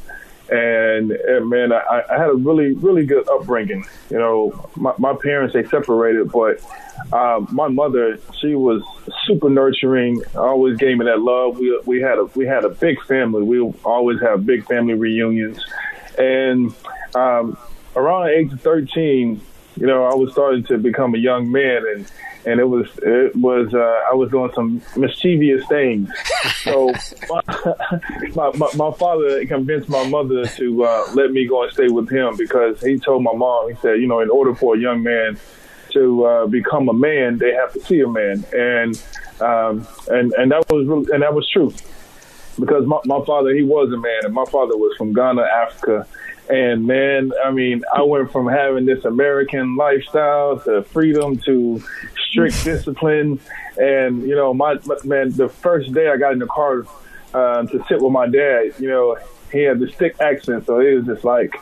[0.51, 3.85] And, and man, I, I, had a really, really good upbringing.
[4.09, 6.63] You know, my, my parents they separated, but
[7.13, 8.83] um, my mother she was
[9.27, 10.23] super nurturing.
[10.35, 11.59] Always gave me that love.
[11.59, 13.43] We we had a we had a big family.
[13.43, 15.65] We always have big family reunions,
[16.19, 16.75] and
[17.15, 17.57] um,
[17.95, 19.41] around the age of thirteen,
[19.81, 22.11] you know, I was starting to become a young man, and
[22.45, 26.11] and it was it was uh, I was doing some mischievous things.
[26.63, 26.93] So
[28.35, 32.11] my, my, my father convinced my mother to uh, let me go and stay with
[32.11, 35.03] him because he told my mom he said you know in order for a young
[35.03, 35.39] man
[35.91, 39.03] to uh, become a man they have to see a man and
[39.41, 41.73] um, and and that was really, and that was true
[42.59, 46.07] because my, my father he was a man and my father was from Ghana Africa
[46.49, 51.83] and man, I mean, I went from having this American lifestyle to freedom to
[52.31, 53.41] strict discipline.
[53.77, 56.87] And, you know, my, man, the first day I got in the car
[57.35, 59.17] uh, to sit with my dad, you know,
[59.53, 60.67] he had this thick accent.
[60.67, 61.55] So it was just like,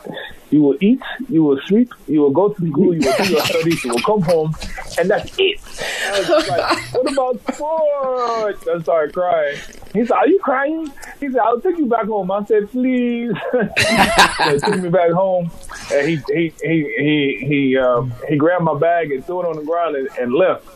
[0.49, 3.41] you will eat, you will sleep, you will go to school, you will do your
[3.41, 4.55] studies, you will come home,
[4.97, 5.59] and that's it.
[6.05, 8.67] I was like, what about sports?
[8.67, 9.57] I started crying.
[9.93, 10.91] He said, are you crying?
[11.19, 15.51] he said, "I'll take you back home." I said, "Please." he took me back home,
[15.91, 19.55] and he he he he he um, he grabbed my bag and threw it on
[19.55, 20.67] the ground and, and left.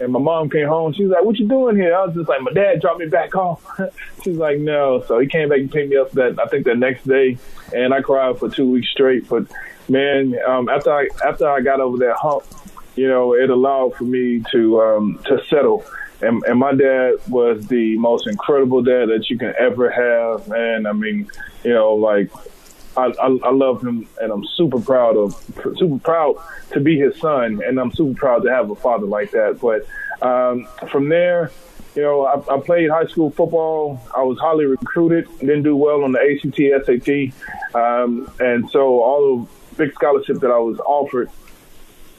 [0.00, 0.92] And my mom came home.
[0.92, 3.06] She was like, "What you doing here?" I was just like, "My dad dropped me
[3.06, 3.56] back home."
[4.22, 6.74] She's like, "No." So he came back and picked me up that I think the
[6.74, 7.38] next day,
[7.74, 9.28] and I cried for two weeks straight.
[9.28, 9.46] But
[9.88, 12.44] man, um, after I after I got over that hump,
[12.96, 15.84] you know, it allowed for me to um, to settle.
[16.20, 20.50] And, and my dad was the most incredible dad that you can ever have.
[20.52, 21.28] And I mean,
[21.64, 22.30] you know, like
[22.96, 25.34] I, I, love him, and I'm super proud of,
[25.76, 26.36] super proud
[26.72, 29.58] to be his son, and I'm super proud to have a father like that.
[29.60, 29.86] But
[30.24, 31.50] um, from there,
[31.96, 34.00] you know, I, I played high school football.
[34.16, 35.28] I was highly recruited.
[35.40, 40.50] Didn't do well on the ACT, SAT, um, and so all the big scholarships that
[40.50, 41.30] I was offered,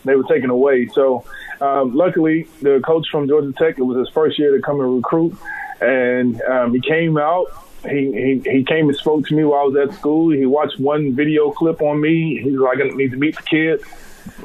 [0.03, 0.87] they were taken away.
[0.87, 1.25] So
[1.61, 4.95] um, luckily, the coach from Georgia Tech, it was his first year to come and
[4.95, 5.37] recruit,
[5.79, 9.89] and um, he came out he, he came and spoke to me while I was
[9.89, 10.31] at school.
[10.31, 12.39] He watched one video clip on me.
[12.41, 13.83] He was like, I need to meet the kid.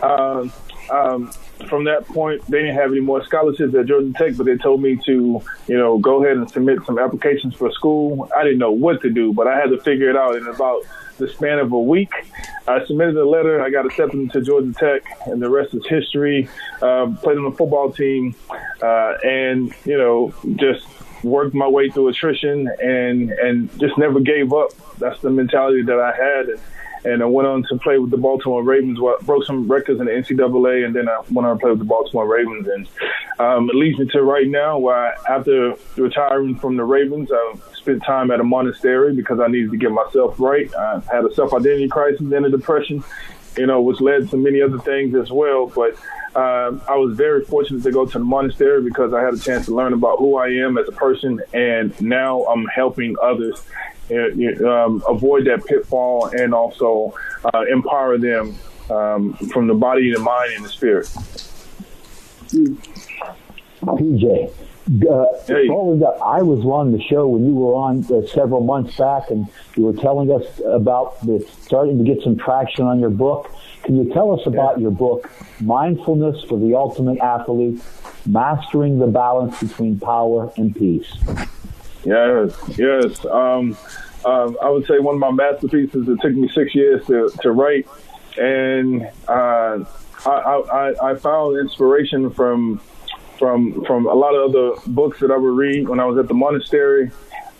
[0.02, 0.52] Um,
[0.90, 1.30] um,
[1.68, 4.82] from that point, they didn't have any more scholarships at Georgia Tech, but they told
[4.82, 8.28] me to, you know, go ahead and submit some applications for school.
[8.36, 10.82] I didn't know what to do, but I had to figure it out in about
[11.18, 12.12] the span of a week.
[12.66, 13.62] I submitted a letter.
[13.62, 16.48] I got accepted into Georgia Tech, and the rest is history.
[16.82, 18.34] Um, played on the football team,
[18.82, 20.86] uh, and you know, just
[21.22, 24.70] worked my way through attrition and and just never gave up.
[24.98, 26.48] That's the mentality that I had.
[26.48, 26.60] And,
[27.02, 28.98] and I went on to play with the Baltimore Ravens.
[29.22, 31.84] Broke some records in the NCAA, and then I went on to play with the
[31.84, 32.68] Baltimore Ravens.
[32.68, 32.88] And
[33.38, 38.02] um, it leads me to right now, where after retiring from the Ravens, I spent
[38.04, 40.72] time at a monastery because I needed to get myself right.
[40.74, 43.02] I had a self-identity crisis and a depression,
[43.56, 45.66] you know, which led to many other things as well.
[45.66, 45.94] But
[46.36, 49.66] um, I was very fortunate to go to the monastery because I had a chance
[49.66, 53.62] to learn about who I am as a person, and now I'm helping others
[54.10, 57.14] uh, um, avoid that pitfall and also
[57.52, 58.56] uh, empower them
[58.90, 61.06] um, from the body, the mind, and the spirit.
[63.82, 64.52] PJ,
[64.88, 65.68] uh, hey.
[65.68, 69.84] I was on the show when you were on uh, several months back, and you
[69.84, 73.50] were telling us about the starting to get some traction on your book.
[73.82, 74.82] Can you tell us about yeah.
[74.82, 77.80] your book, Mindfulness for the Ultimate Athlete
[78.26, 81.12] Mastering the Balance Between Power and Peace?
[82.04, 83.24] Yes, yes.
[83.26, 83.76] Um,
[84.24, 86.08] um, I would say one of my masterpieces.
[86.08, 87.86] It took me six years to, to write,
[88.38, 89.84] and uh,
[90.26, 92.80] I, I, I found inspiration from
[93.40, 96.28] from from a lot of other books that I would read when I was at
[96.28, 97.10] the monastery,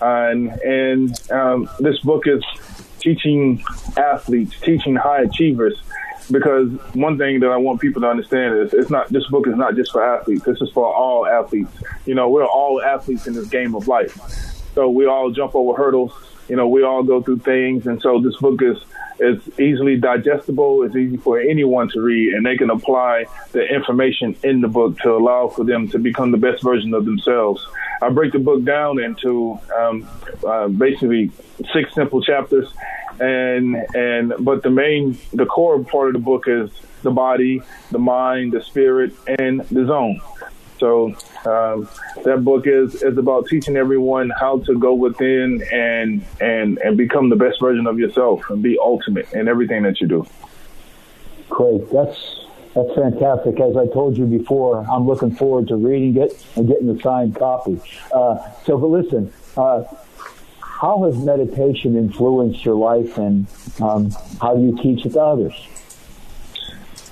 [0.01, 2.45] and and um, this book is
[3.01, 3.65] teaching
[3.97, 5.81] athletes, teaching high achievers
[6.31, 9.57] because one thing that I want people to understand is it's not this book is
[9.57, 10.45] not just for athletes.
[10.45, 11.73] This is for all athletes.
[12.05, 14.15] You know, we're all athletes in this game of life.
[14.75, 16.13] So we all jump over hurdles.
[16.49, 18.77] You know, we all go through things, and so this book is
[19.21, 20.83] is easily digestible.
[20.83, 24.99] It's easy for anyone to read, and they can apply the information in the book
[25.01, 27.65] to allow for them to become the best version of themselves.
[28.03, 30.09] I break the book down into um,
[30.47, 31.31] uh, basically
[31.73, 32.69] six simple chapters,
[33.21, 36.71] and and but the main the core part of the book is
[37.03, 40.21] the body, the mind, the spirit, and the zone.
[40.81, 41.15] So
[41.45, 41.89] um,
[42.25, 47.29] that book is is about teaching everyone how to go within and and and become
[47.29, 50.27] the best version of yourself and be ultimate in everything that you do.
[51.51, 53.61] Great, that's that's fantastic.
[53.61, 57.37] As I told you before, I'm looking forward to reading it and getting the signed
[57.37, 57.81] copy.
[58.13, 59.85] Uh, so, but listen, uh,
[60.61, 63.47] how has meditation influenced your life, and
[63.83, 65.53] um, how do you teach it to others?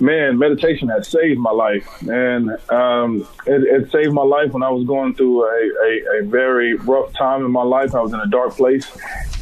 [0.01, 4.71] Man, meditation has saved my life, and um, it, it, saved my life when I
[4.71, 7.97] was going through a, a, a, very rough time in my life.
[7.97, 8.87] I was in a dark place,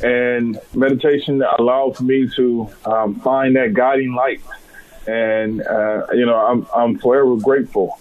[0.03, 4.41] and meditation allowed for me to um, find that guiding light.
[5.07, 7.99] And uh, you know, I'm I'm forever grateful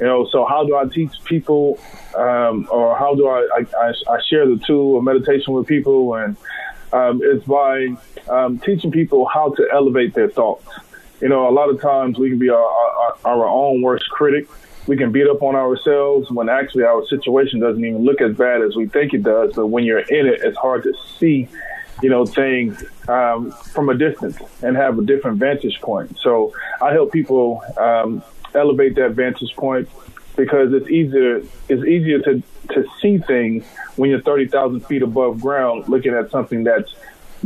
[0.00, 1.78] you know, so how do I teach people,
[2.16, 6.14] um, or how do I, I, I, share the tool of meditation with people?
[6.14, 6.36] And
[6.92, 7.96] um, it's by
[8.28, 10.66] um, teaching people how to elevate their thoughts.
[11.20, 14.48] You know, a lot of times we can be our, our, our own worst critic.
[14.86, 18.60] We can beat up on ourselves when actually our situation doesn't even look as bad
[18.60, 19.54] as we think it does.
[19.54, 21.48] But when you're in it, it's hard to see
[22.02, 26.18] you know, things um, from a distance and have a different vantage point.
[26.18, 28.22] So I help people um,
[28.54, 29.88] elevate that vantage point
[30.36, 33.64] because it's easier it's easier to to see things
[33.96, 36.94] when you're 30,000 feet above ground looking at something that's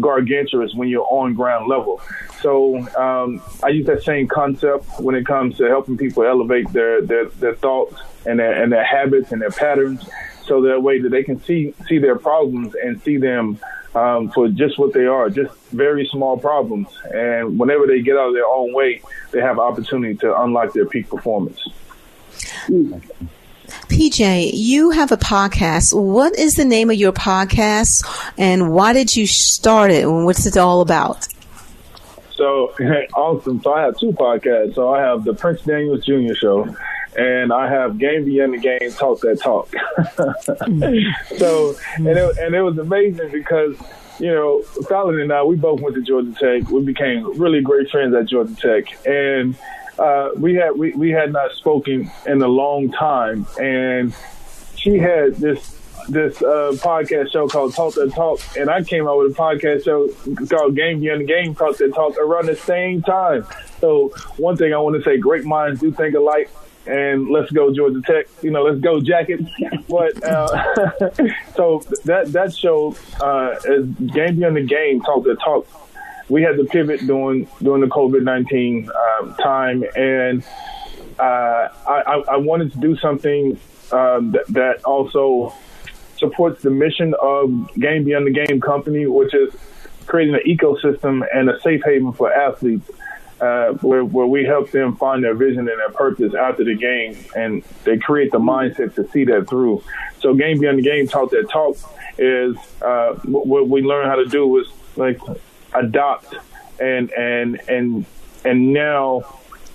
[0.00, 2.00] gargantuous when you're on ground level.
[2.40, 7.02] So um, I use that same concept when it comes to helping people elevate their,
[7.02, 10.08] their, their thoughts and their, and their habits and their patterns
[10.44, 13.58] so that way that they can see see their problems and see them
[13.94, 16.88] um, for just what they are, just very small problems.
[17.12, 20.86] And whenever they get out of their own way, they have opportunity to unlock their
[20.86, 21.60] peak performance.
[23.88, 25.94] PJ, you have a podcast.
[25.94, 28.04] What is the name of your podcast
[28.36, 31.26] and why did you start it and what's it all about?
[32.32, 32.72] So
[33.14, 33.60] awesome.
[33.62, 34.74] So I have two podcasts.
[34.74, 36.34] So I have the Prince Daniels Jr.
[36.34, 36.76] Show
[37.16, 39.68] and I have Game Beyond the Game Talk That Talk.
[41.38, 43.76] so and it, and it was amazing because
[44.20, 46.70] you know Fallon and I we both went to Georgia Tech.
[46.70, 49.56] We became really great friends at Georgia Tech, and
[49.98, 54.14] uh, we had we, we had not spoken in a long time, and
[54.76, 55.76] she had this
[56.08, 59.84] this uh, podcast show called Talk That Talk, and I came out with a podcast
[59.84, 60.08] show
[60.46, 63.46] called Game Beyond the Game Talk That Talk around the same time.
[63.80, 66.50] So one thing I want to say, great minds do think alike
[66.88, 68.26] and let's go Georgia Tech.
[68.42, 69.44] You know, let's go Jackets.
[69.88, 70.48] But uh,
[71.56, 75.00] so that that show uh, is game beyond the game.
[75.00, 75.66] Talk the talk.
[76.28, 80.44] We had to pivot during during the COVID nineteen um, time, and
[81.18, 83.58] uh, I, I, wanted to do something
[83.90, 85.52] um, that, that also
[86.16, 89.54] supports the mission of Game Beyond the Game company, which is
[90.06, 92.90] creating an ecosystem and a safe haven for athletes
[93.40, 97.16] uh, where, where we help them find their vision and their purpose after the game,
[97.36, 99.82] and they create the mindset to see that through.
[100.20, 101.76] So, game beyond the game, talk that talk
[102.18, 104.66] is uh, what we learn how to do is
[104.96, 105.20] like
[105.74, 106.34] adopt
[106.80, 108.06] and and and
[108.44, 109.22] and now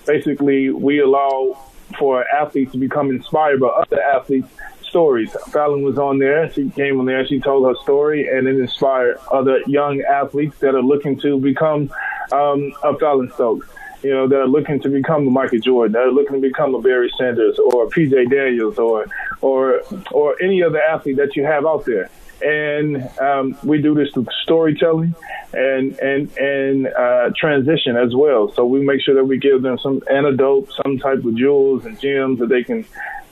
[0.06, 1.58] basically we allow
[1.98, 4.48] for athletes to become inspired by other athletes
[4.94, 5.36] stories.
[5.50, 6.52] Fallon was on there.
[6.52, 7.26] She came on there.
[7.26, 11.90] She told her story, and it inspired other young athletes that are looking to become
[12.30, 13.66] um, a Fallon Stokes.
[14.04, 16.74] You know, that are looking to become a Michael Jordan, that are looking to become
[16.74, 19.06] a Barry Sanders or a PJ Daniels or
[19.40, 19.80] or
[20.12, 22.08] or any other athlete that you have out there.
[22.42, 25.14] And um, we do this through storytelling
[25.52, 28.52] and and and uh, transition as well.
[28.52, 31.98] So we make sure that we give them some antidote, some type of jewels and
[32.00, 32.84] gems that they can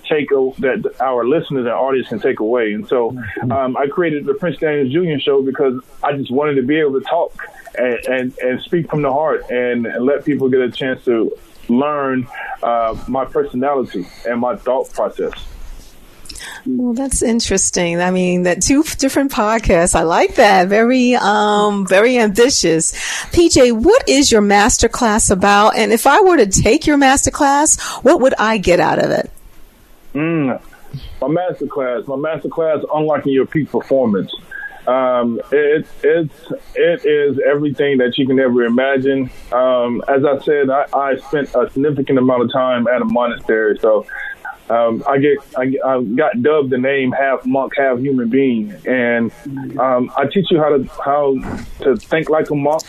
[0.09, 2.73] take a, that our listeners and audience can take away.
[2.73, 3.17] And so
[3.51, 5.21] um, I created the Prince Daniels Jr.
[5.21, 7.33] show because I just wanted to be able to talk
[7.77, 11.37] and, and, and speak from the heart and, and let people get a chance to
[11.69, 12.27] learn
[12.63, 15.33] uh, my personality and my thought process.
[16.67, 18.01] Well, that's interesting.
[18.01, 19.95] I mean, that two different podcasts.
[19.95, 20.69] I like that.
[20.69, 22.93] Very, um, very ambitious.
[23.33, 25.77] PJ, what is your master class about?
[25.77, 29.11] And if I were to take your master class, what would I get out of
[29.11, 29.31] it?
[30.15, 30.61] Mm,
[31.21, 34.33] my master class, my master class, unlocking your peak performance.
[34.87, 39.31] Um, it, it's it is everything that you can ever imagine.
[39.53, 43.79] Um, as I said, I, I spent a significant amount of time at a monastery,
[43.81, 44.07] so
[44.73, 49.31] um, I get I, I, got dubbed the name half monk, half human being, and
[49.79, 51.35] um, I teach you how to how
[51.83, 52.83] to think like a monk,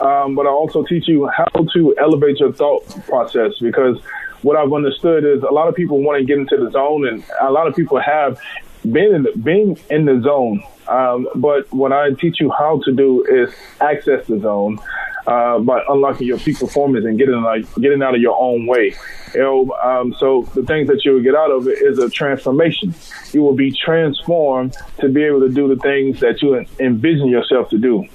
[0.00, 3.98] um, but I also teach you how to elevate your thought process because
[4.42, 7.22] what I've understood is a lot of people want to get into the zone, and
[7.40, 8.40] a lot of people have
[8.82, 10.62] been in the, being in the zone.
[10.88, 14.80] Um, but what I teach you how to do is access the zone
[15.28, 18.94] uh, by unlocking your peak performance and getting like getting out of your own way.
[19.34, 22.08] You know, um, so the things that you will get out of it is a
[22.08, 22.94] transformation.
[23.32, 27.68] You will be transformed to be able to do the things that you envision yourself
[27.70, 28.06] to do.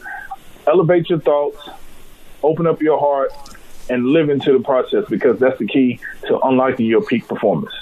[0.66, 1.70] Elevate your thoughts,
[2.42, 3.32] open up your heart,
[3.92, 7.74] and live into the process because that's the key to unlocking your peak performance.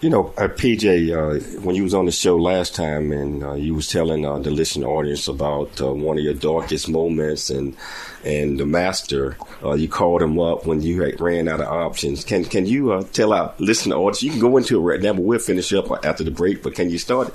[0.00, 3.52] You know, uh, PJ, uh, when you was on the show last time, and uh,
[3.52, 7.76] you was telling uh, the listening audience about uh, one of your darkest moments, and
[8.24, 12.24] and the master, uh, you called him up when you ran out of options.
[12.24, 14.22] Can can you tell our listening audience?
[14.22, 16.62] You can go into it right now, but we'll finish up after the break.
[16.62, 17.34] But can you start it?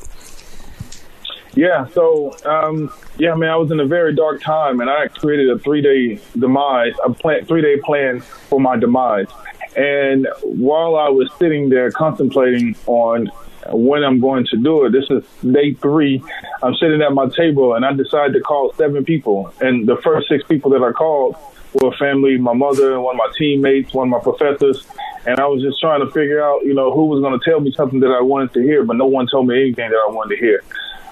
[1.54, 5.50] Yeah, so um, yeah, man, I was in a very dark time, and I created
[5.50, 9.28] a three day demise, a plan, three day plan for my demise.
[9.76, 13.28] And while I was sitting there contemplating on
[13.72, 16.24] when I'm going to do it, this is day three.
[16.64, 19.54] I'm sitting at my table, and I decided to call seven people.
[19.60, 21.36] And the first six people that I called
[21.74, 24.86] were family, my mother, one of my teammates, one of my professors.
[25.26, 27.60] And I was just trying to figure out, you know, who was going to tell
[27.60, 30.12] me something that I wanted to hear, but no one told me anything that I
[30.12, 30.64] wanted to hear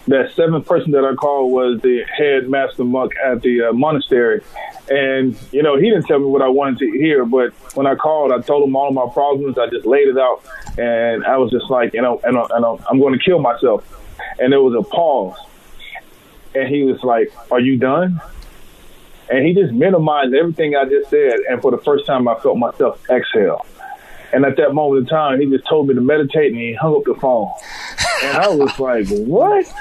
[0.07, 4.41] that seventh person that I called was the head master monk at the uh, monastery.
[4.89, 7.95] And, you know, he didn't tell me what I wanted to hear, but when I
[7.95, 9.57] called, I told him all of my problems.
[9.57, 10.43] I just laid it out.
[10.77, 13.87] And I was just like, you know, and, and I'm going to kill myself.
[14.39, 15.37] And there was a pause.
[16.55, 18.21] And he was like, Are you done?
[19.29, 21.39] And he just minimized everything I just said.
[21.49, 23.65] And for the first time, I felt myself exhale.
[24.33, 26.95] And at that moment in time, he just told me to meditate and he hung
[26.95, 27.51] up the phone.
[28.23, 29.71] And I was like, what?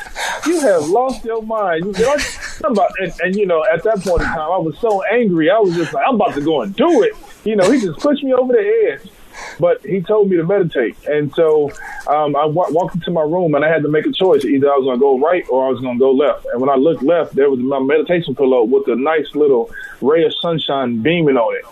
[0.47, 1.85] You have lost your mind.
[1.85, 2.17] You know,
[2.65, 5.51] about, and, and, you know, at that point in time, I was so angry.
[5.51, 7.15] I was just like, I'm about to go and do it.
[7.45, 9.11] You know, he just pushed me over the edge.
[9.59, 10.97] But he told me to meditate.
[11.07, 11.71] And so
[12.07, 14.45] um, I w- walked into my room and I had to make a choice.
[14.45, 16.47] Either I was going to go right or I was going to go left.
[16.53, 20.25] And when I looked left, there was my meditation pillow with a nice little ray
[20.25, 21.65] of sunshine beaming on it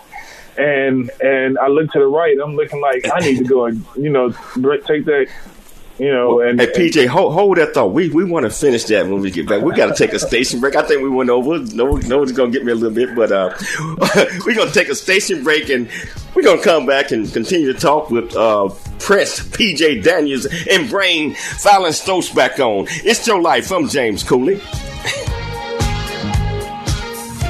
[0.57, 2.37] and and I look to the right.
[2.43, 5.27] I'm looking like I need to go and you know take that
[6.01, 7.93] you know, and hey PJ, hold, hold that thought.
[7.93, 9.61] We we want to finish that when we get back.
[9.61, 10.75] We got to take a station break.
[10.75, 11.59] I think we went over.
[11.59, 13.53] No, no one's gonna get me a little bit, but uh,
[14.43, 15.87] we're gonna take a station break and
[16.33, 21.35] we're gonna come back and continue to talk with uh, Prince PJ Daniels and bring
[21.35, 22.87] Fallon Stokes back on.
[22.89, 23.71] It's your life.
[23.71, 24.59] I'm James Cooley.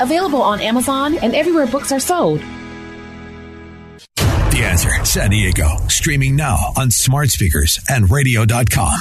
[0.00, 2.40] available on Amazon and everywhere books are sold.
[4.16, 8.98] The Answer San Diego, streaming now on smart speakers and radio.com.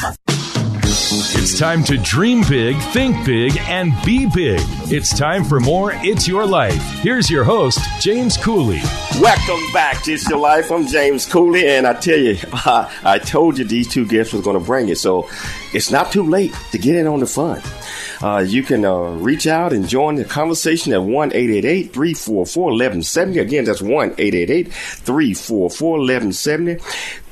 [1.07, 4.59] It's time to dream big, think big, and be big.
[4.91, 6.81] It's time for more It's Your Life.
[7.01, 8.81] Here's your host, James Cooley.
[9.21, 10.71] Welcome back to It's Your Life.
[10.71, 14.57] I'm James Cooley, and I tell you, I told you these two guests was going
[14.57, 15.29] to bring it, so
[15.73, 17.61] it's not too late to get in on the fun.
[18.23, 23.37] Uh, you can uh, reach out and join the conversation at 1 344 1170.
[23.37, 26.79] Again, that's 1 344 1170.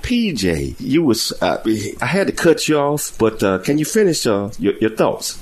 [0.04, 1.64] PJ, you was uh,
[2.02, 5.40] I had to cut you off, but uh, can you finish uh, your, your, thoughts?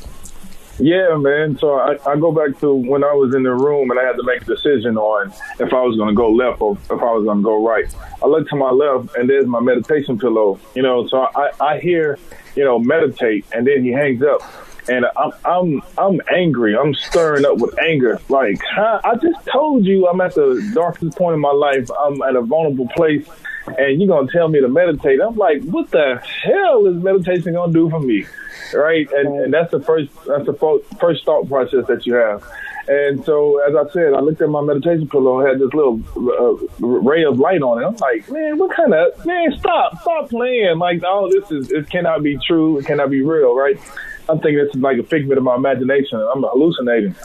[0.79, 1.57] Yeah, man.
[1.57, 4.15] So I, I, go back to when I was in the room and I had
[4.17, 7.11] to make a decision on if I was going to go left or if I
[7.11, 7.85] was going to go right.
[8.23, 10.59] I look to my left and there's my meditation pillow.
[10.75, 12.19] You know, so I, I hear,
[12.55, 14.41] you know, meditate, and then he hangs up
[14.87, 16.75] and I'm I'm I'm angry.
[16.77, 18.19] I'm stirring up with anger.
[18.29, 19.01] Like huh?
[19.03, 21.89] I just told you, I'm at the darkest point in my life.
[21.99, 23.27] I'm at a vulnerable place,
[23.77, 25.19] and you're gonna tell me to meditate.
[25.21, 28.25] I'm like, what the hell is meditation gonna do for me?
[28.73, 29.11] Right?
[29.11, 32.43] And, and that's the first that's the first thought process that you have.
[32.87, 36.85] And so, as I said, I looked at my meditation pillow had this little uh,
[36.85, 37.85] ray of light on it.
[37.85, 39.55] I'm like, man, what kind of man?
[39.59, 40.79] Stop, stop playing!
[40.79, 42.79] Like, oh, this is it cannot be true.
[42.79, 43.79] It cannot be real, right?
[44.27, 46.19] I'm thinking this is like a figment of my imagination.
[46.19, 47.15] I'm hallucinating.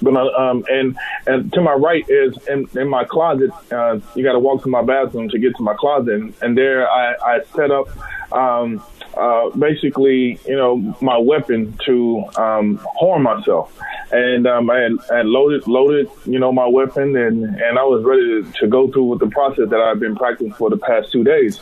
[0.00, 0.96] But um, and
[1.26, 3.50] and to my right is in, in my closet.
[3.70, 6.56] Uh, you got to walk to my bathroom to get to my closet, and, and
[6.56, 7.88] there I, I set up
[8.32, 8.82] um,
[9.16, 13.76] uh, basically, you know, my weapon to um, harm myself.
[14.10, 18.04] And um, I, had, had loaded, loaded, you know, my weapon, and, and I was
[18.04, 21.12] ready to, to go through with the process that I've been practicing for the past
[21.12, 21.60] two days.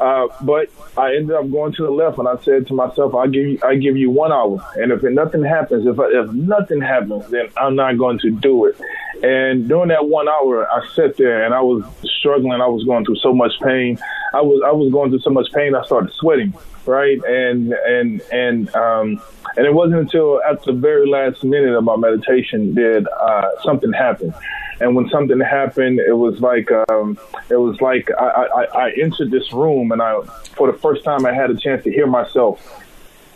[0.00, 3.26] Uh, but I ended up going to the left, and I said to myself, "I
[3.26, 7.28] give you, I give you one hour, and if nothing happens, if if nothing happens,
[7.30, 8.76] then I'm not going to do it."
[9.22, 11.84] And during that one hour, I sat there and I was
[12.18, 12.60] struggling.
[12.60, 13.98] I was going through so much pain.
[14.32, 15.74] I was I was going through so much pain.
[15.74, 16.52] I started sweating,
[16.86, 17.22] right?
[17.24, 19.22] And and and um,
[19.56, 23.92] and it wasn't until at the very last minute of my meditation did uh, something
[23.92, 24.34] happen.
[24.80, 27.16] And when something happened, it was like um,
[27.48, 30.20] it was like I, I, I entered this room, and I
[30.56, 32.83] for the first time I had a chance to hear myself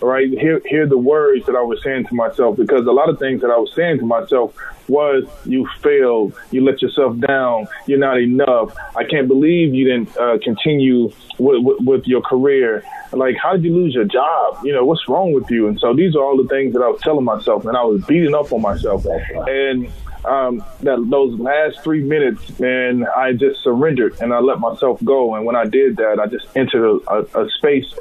[0.00, 0.28] right?
[0.30, 3.40] Hear hear the words that I was saying to myself because a lot of things
[3.40, 4.54] that I was saying to myself
[4.88, 8.74] was you failed, you let yourself down, you're not enough.
[8.96, 12.82] I can't believe you didn't uh, continue with, with, with your career.
[13.12, 14.64] Like, how did you lose your job?
[14.64, 15.68] You know, what's wrong with you?
[15.68, 18.04] And so these are all the things that I was telling myself, and I was
[18.04, 19.06] beating up on myself.
[19.06, 19.90] And
[20.24, 25.34] um, that those last three minutes, man, I just surrendered and I let myself go.
[25.34, 27.94] And when I did that, I just entered a, a, a space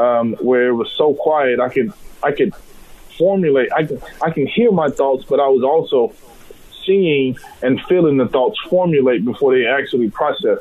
[0.00, 1.60] um, where it was so quiet.
[1.60, 1.92] I could
[2.22, 2.54] I could
[3.18, 3.70] formulate.
[3.72, 6.14] I can I can hear my thoughts, but I was also
[6.84, 10.58] seeing and feeling the thoughts formulate before they actually process.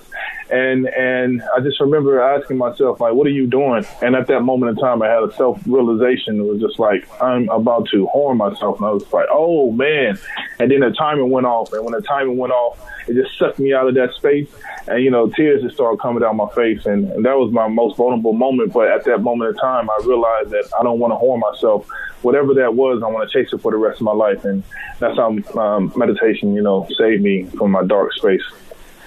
[0.51, 3.85] And and I just remember asking myself, like, what are you doing?
[4.01, 6.39] And at that moment in time, I had a self realization.
[6.39, 8.77] It was just like, I'm about to harm myself.
[8.77, 10.17] And I was like, oh man.
[10.59, 11.71] And then the timer went off.
[11.73, 14.49] And when the timer went off, it just sucked me out of that space.
[14.87, 16.85] And, you know, tears just started coming down my face.
[16.85, 18.73] And, and that was my most vulnerable moment.
[18.73, 21.87] But at that moment in time, I realized that I don't want to harm myself.
[22.21, 24.43] Whatever that was, I want to chase it for the rest of my life.
[24.45, 24.63] And
[24.99, 28.43] that's how um, meditation, you know, saved me from my dark space.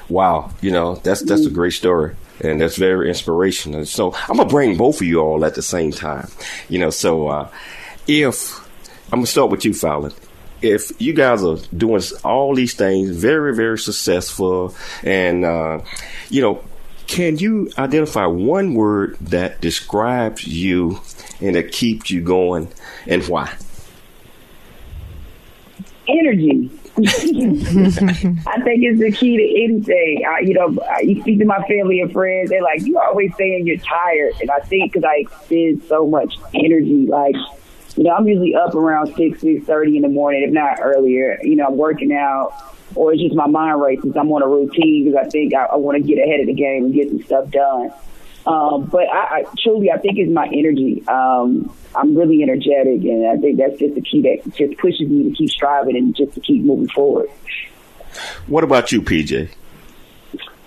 [0.09, 3.87] Wow, you know that's that's a great story, and that's very inspirational.
[3.87, 6.29] So I'm gonna bring both of you all at the same time.
[6.69, 7.49] You know, so uh,
[8.07, 8.61] if
[9.07, 10.13] I'm gonna start with you, Fallon.
[10.61, 15.81] If you guys are doing all these things, very very successful, and uh,
[16.29, 16.63] you know,
[17.13, 20.99] can you identify one word that describes you
[21.43, 22.73] and that keeps you going,
[23.07, 23.55] and why?
[26.09, 26.71] Energy.
[26.97, 30.25] I think it's the key to anything.
[30.27, 33.31] I, you know, I, you speak to my family and friends, they're like, you always
[33.37, 34.33] saying you're tired.
[34.41, 37.35] And I think because I expend so much energy, like,
[37.97, 41.39] you know, I'm usually up around 6, 6.30 in the morning, if not earlier.
[41.43, 42.55] You know, I'm working out
[42.95, 44.12] or it's just my mind races.
[44.16, 46.55] I'm on a routine because I think I, I want to get ahead of the
[46.55, 47.93] game and get some stuff done.
[48.45, 51.05] Um, but I, I truly, I think it's my energy.
[51.07, 55.30] Um, I'm really energetic, and I think that's just the key that just pushes me
[55.30, 57.28] to keep striving and just to keep moving forward.
[58.47, 59.51] What about you, PJ?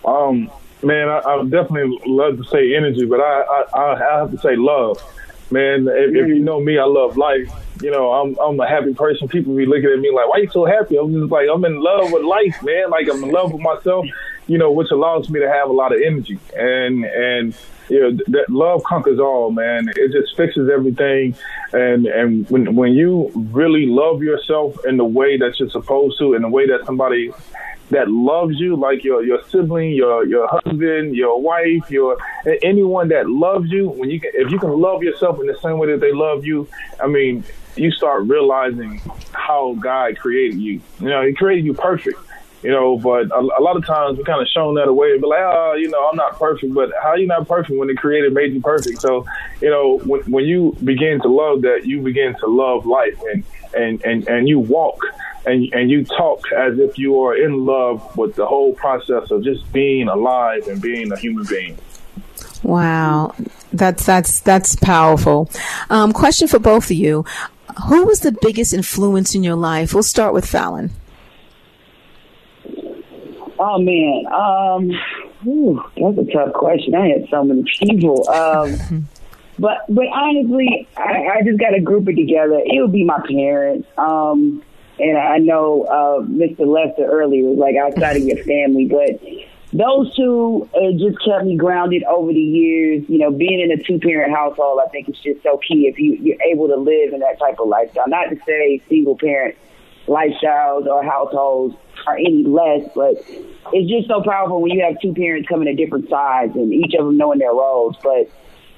[0.06, 0.50] Um,
[0.84, 4.56] man, I, I definitely love to say energy, but I, I, I have to say
[4.56, 5.02] love.
[5.52, 7.52] Man, if, if you know me, I love life.
[7.82, 9.28] You know, I'm I'm a happy person.
[9.28, 11.82] People be looking at me like, "Why you so happy?" I'm just like, I'm in
[11.82, 12.90] love with life, man.
[12.90, 14.06] Like I'm in love with myself.
[14.48, 17.56] You know, which allows me to have a lot of energy and and
[17.90, 19.90] you know that love conquers all, man.
[19.96, 21.36] It just fixes everything.
[21.74, 26.34] And and when when you really love yourself in the way that you're supposed to,
[26.34, 27.32] in the way that somebody
[27.92, 32.18] that loves you, like your your sibling, your your husband, your wife, your
[32.64, 35.78] anyone that loves you, when you can, if you can love yourself in the same
[35.78, 36.68] way that they love you,
[37.02, 37.44] I mean,
[37.76, 40.82] you start realizing how God created you.
[41.00, 42.20] You know, He created you perfect.
[42.66, 45.28] You know, but a, a lot of times we kind of shown that away be
[45.28, 46.74] like, oh, you know, I'm not perfect.
[46.74, 49.02] But how you not perfect when the Creator made you perfect?
[49.02, 49.28] So,
[49.62, 53.44] you know, when, when you begin to love that, you begin to love life and
[53.76, 55.00] and and and you walk
[55.46, 59.44] and and you talk as if you are in love with the whole process of
[59.44, 61.78] just being alive and being a human being.
[62.64, 63.36] Wow,
[63.74, 65.52] that's that's that's powerful.
[65.92, 67.26] Um, question for both of you:
[67.90, 69.94] Who was the biggest influence in your life?
[69.94, 70.90] We'll start with Fallon.
[73.68, 74.92] Oh man, um,
[75.42, 76.94] whew, that's a tough question.
[76.94, 78.30] I had so many people.
[78.30, 78.78] Um,
[79.60, 82.62] but but honestly, I, I just got to group it together.
[82.64, 83.88] It would be my parents.
[83.98, 84.62] Um,
[85.00, 86.68] and I know uh, Mr.
[86.68, 89.20] Lester earlier was like outside of your family, but
[89.74, 93.04] those two uh, just kept me grounded over the years.
[93.10, 95.98] You know, being in a two parent household, I think it's just so key if
[95.98, 98.08] you, you're able to live in that type of lifestyle.
[98.08, 99.58] Not to say single parent
[100.08, 101.76] lifestyles or households
[102.08, 103.16] are any less, but
[103.74, 106.94] it's just so powerful when you have two parents coming at different sides and each
[106.94, 107.96] of them knowing their roles.
[108.04, 108.30] But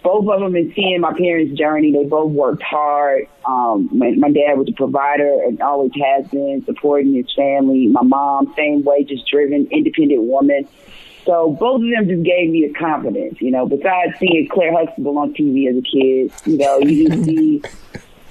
[0.04, 1.92] both of them and seeing my parents' journey.
[1.92, 3.28] They both worked hard.
[3.46, 7.88] Um, my, my dad was a provider and always has been, supporting his family.
[7.88, 10.68] My mom, same way, just driven, independent woman.
[11.26, 13.66] So both of them just gave me the confidence, you know.
[13.66, 17.62] Besides seeing Claire Huxtable on TV as a kid, you know, you just see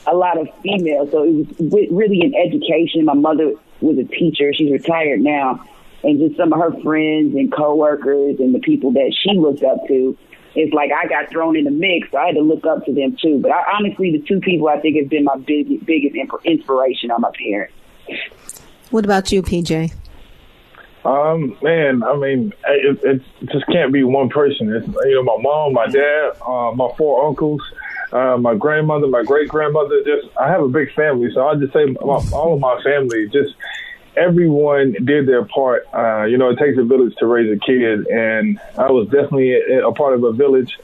[0.07, 1.11] a lot of females.
[1.11, 3.05] So it was really an education.
[3.05, 4.53] My mother was a teacher.
[4.55, 5.65] She's retired now.
[6.03, 9.87] And just some of her friends and coworkers and the people that she looked up
[9.89, 10.17] to
[10.57, 12.11] it's like I got thrown in the mix.
[12.11, 13.39] So I had to look up to them too.
[13.41, 17.19] But I, honestly, the two people I think have been my big, biggest inspiration are
[17.19, 17.75] my parents.
[18.91, 19.93] What about you, PJ?
[21.05, 24.75] Um, man, I mean, it, it just can't be one person.
[24.75, 27.61] It's, you know, my mom, my dad, uh, my four uncles,
[28.17, 30.03] uh, my grandmother, my great grandmother.
[30.05, 33.29] Just, I have a big family, so I just say my, all of my family
[33.29, 33.55] just
[34.17, 35.87] everyone did their part.
[35.95, 39.53] Uh, you know, it takes a village to raise a kid, and I was definitely
[39.53, 40.79] a, a part of a village.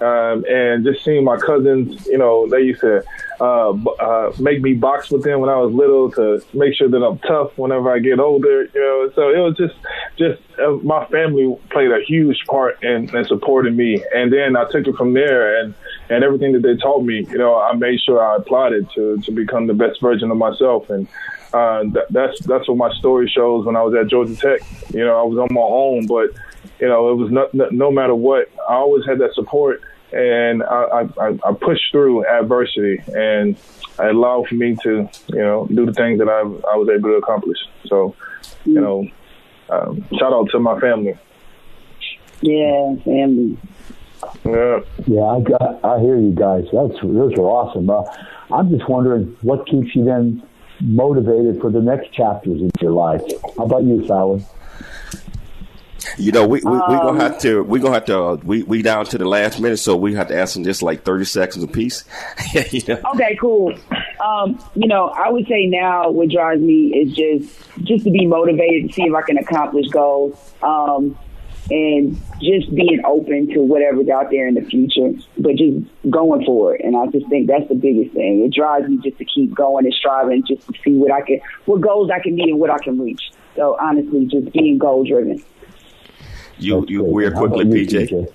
[0.00, 3.04] Um, and just seeing my cousins, you know, they used to
[3.38, 7.02] uh, uh, make me box with them when I was little to make sure that
[7.02, 8.64] I'm tough whenever I get older.
[8.74, 9.74] You know, so it was just,
[10.16, 14.64] just uh, my family played a huge part in, in supporting me, and then I
[14.70, 15.74] took it from there, and
[16.08, 19.18] and everything that they taught me, you know, I made sure I applied it to
[19.18, 21.06] to become the best version of myself, and
[21.52, 23.66] uh, that, that's that's what my story shows.
[23.66, 24.60] When I was at Georgia Tech,
[24.94, 26.30] you know, I was on my own, but
[26.80, 27.30] you know, it was
[27.72, 29.82] no matter what, I always had that support
[30.12, 33.56] and I, I, I pushed through adversity, and
[33.98, 37.10] it allowed for me to, you know, do the things that I, I was able
[37.10, 37.58] to accomplish.
[37.86, 38.14] So,
[38.64, 39.08] you know,
[39.68, 41.16] um, shout out to my family.
[42.40, 43.58] Yeah, family.
[44.44, 44.80] Yeah.
[45.06, 46.64] Yeah, I got, I hear you guys.
[46.72, 47.88] That's those are awesome.
[47.88, 48.02] Uh,
[48.52, 50.42] I'm just wondering what keeps you then
[50.80, 53.22] motivated for the next chapters in your life.
[53.56, 54.44] How about you, Fallon?
[56.16, 58.62] You know, we we, we gonna Um, have to we gonna have to uh, we
[58.62, 61.24] we down to the last minute, so we have to ask them just like thirty
[61.24, 62.04] seconds apiece.
[62.70, 63.00] you know?
[63.14, 63.74] Okay, cool.
[64.24, 68.26] Um, you know, I would say now what drives me is just just to be
[68.26, 70.38] motivated to see if I can accomplish goals.
[70.62, 71.16] Um,
[71.70, 76.74] and just being open to whatever's out there in the future, but just going for
[76.74, 76.80] it.
[76.84, 78.44] And I just think that's the biggest thing.
[78.44, 81.40] It drives me just to keep going and striving, just to see what I can,
[81.66, 83.30] what goals I can meet and what I can reach.
[83.54, 85.44] So honestly, just being goal driven.
[86.60, 88.34] You you weird quickly, PJ.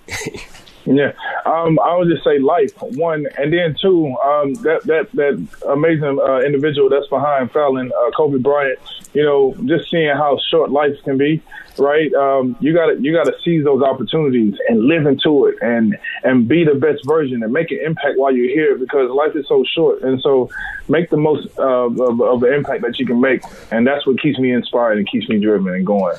[0.85, 1.13] Yeah,
[1.45, 4.15] um, I would just say life one, and then two.
[4.23, 8.77] Um, that that that amazing uh, individual that's behind Fallon, uh, Kobe Bryant.
[9.13, 11.41] You know, just seeing how short life can be,
[11.79, 12.13] right?
[12.13, 15.97] Um, you got to you got to seize those opportunities and live into it, and
[16.23, 19.47] and be the best version and make an impact while you're here because life is
[19.47, 20.51] so short, and so
[20.87, 24.21] make the most uh, of, of the impact that you can make, and that's what
[24.21, 26.15] keeps me inspired and keeps me driven and going.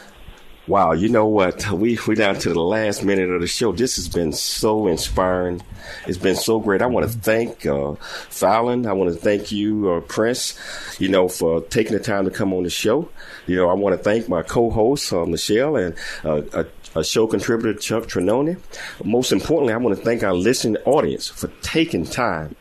[0.69, 1.71] Wow, you know what?
[1.77, 3.71] We we down to the last minute of the show.
[3.71, 5.63] This has been so inspiring.
[6.09, 6.83] It's been so great.
[6.83, 7.95] I want to thank uh,
[8.31, 8.87] Fallon.
[8.87, 10.59] I want to thank you, uh, Prince.
[10.99, 13.09] You know, for taking the time to come on the show.
[13.47, 15.95] You know, I want to thank my co-host uh, Michelle and
[16.25, 16.65] uh,
[16.95, 18.59] a, show contributor Chuck Trinoni.
[19.05, 22.57] Most importantly, I want to thank our listening audience for taking time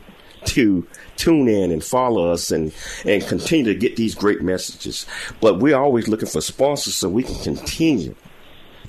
[0.48, 2.74] to tune in and follow us and,
[3.06, 5.06] and continue to get these great messages.
[5.41, 8.16] But we're always looking for sponsors so we can continue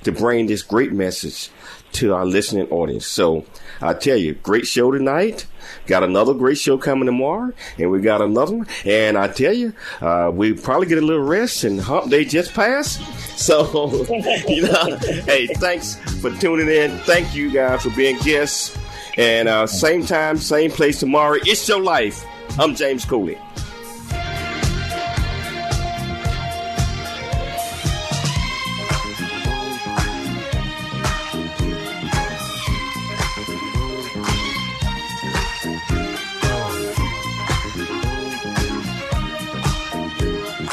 [0.03, 1.49] to bring this great message
[1.93, 3.07] to our listening audience.
[3.07, 3.45] So
[3.81, 5.45] I tell you, great show tonight.
[5.85, 8.67] Got another great show coming tomorrow, and we got another one.
[8.85, 12.53] And I tell you, uh, we probably get a little rest, and hump day just
[12.53, 13.01] passed.
[13.37, 14.05] So,
[14.47, 16.97] you know, hey, thanks for tuning in.
[16.99, 18.77] Thank you guys for being guests.
[19.17, 21.37] And uh, same time, same place tomorrow.
[21.41, 22.23] It's your life.
[22.59, 23.37] I'm James Cooley.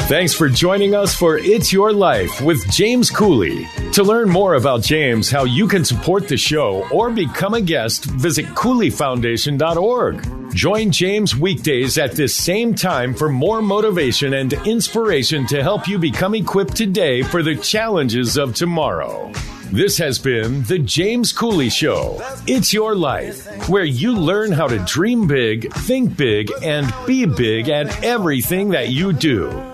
[0.07, 3.67] Thanks for joining us for It's Your Life with James Cooley.
[3.93, 8.05] To learn more about James, how you can support the show, or become a guest,
[8.05, 10.55] visit CooleyFoundation.org.
[10.55, 15.99] Join James weekdays at this same time for more motivation and inspiration to help you
[15.99, 19.33] become equipped today for the challenges of tomorrow.
[19.73, 22.21] This has been The James Cooley Show.
[22.47, 27.71] It's your life, where you learn how to dream big, think big, and be big
[27.71, 29.74] at everything that you do.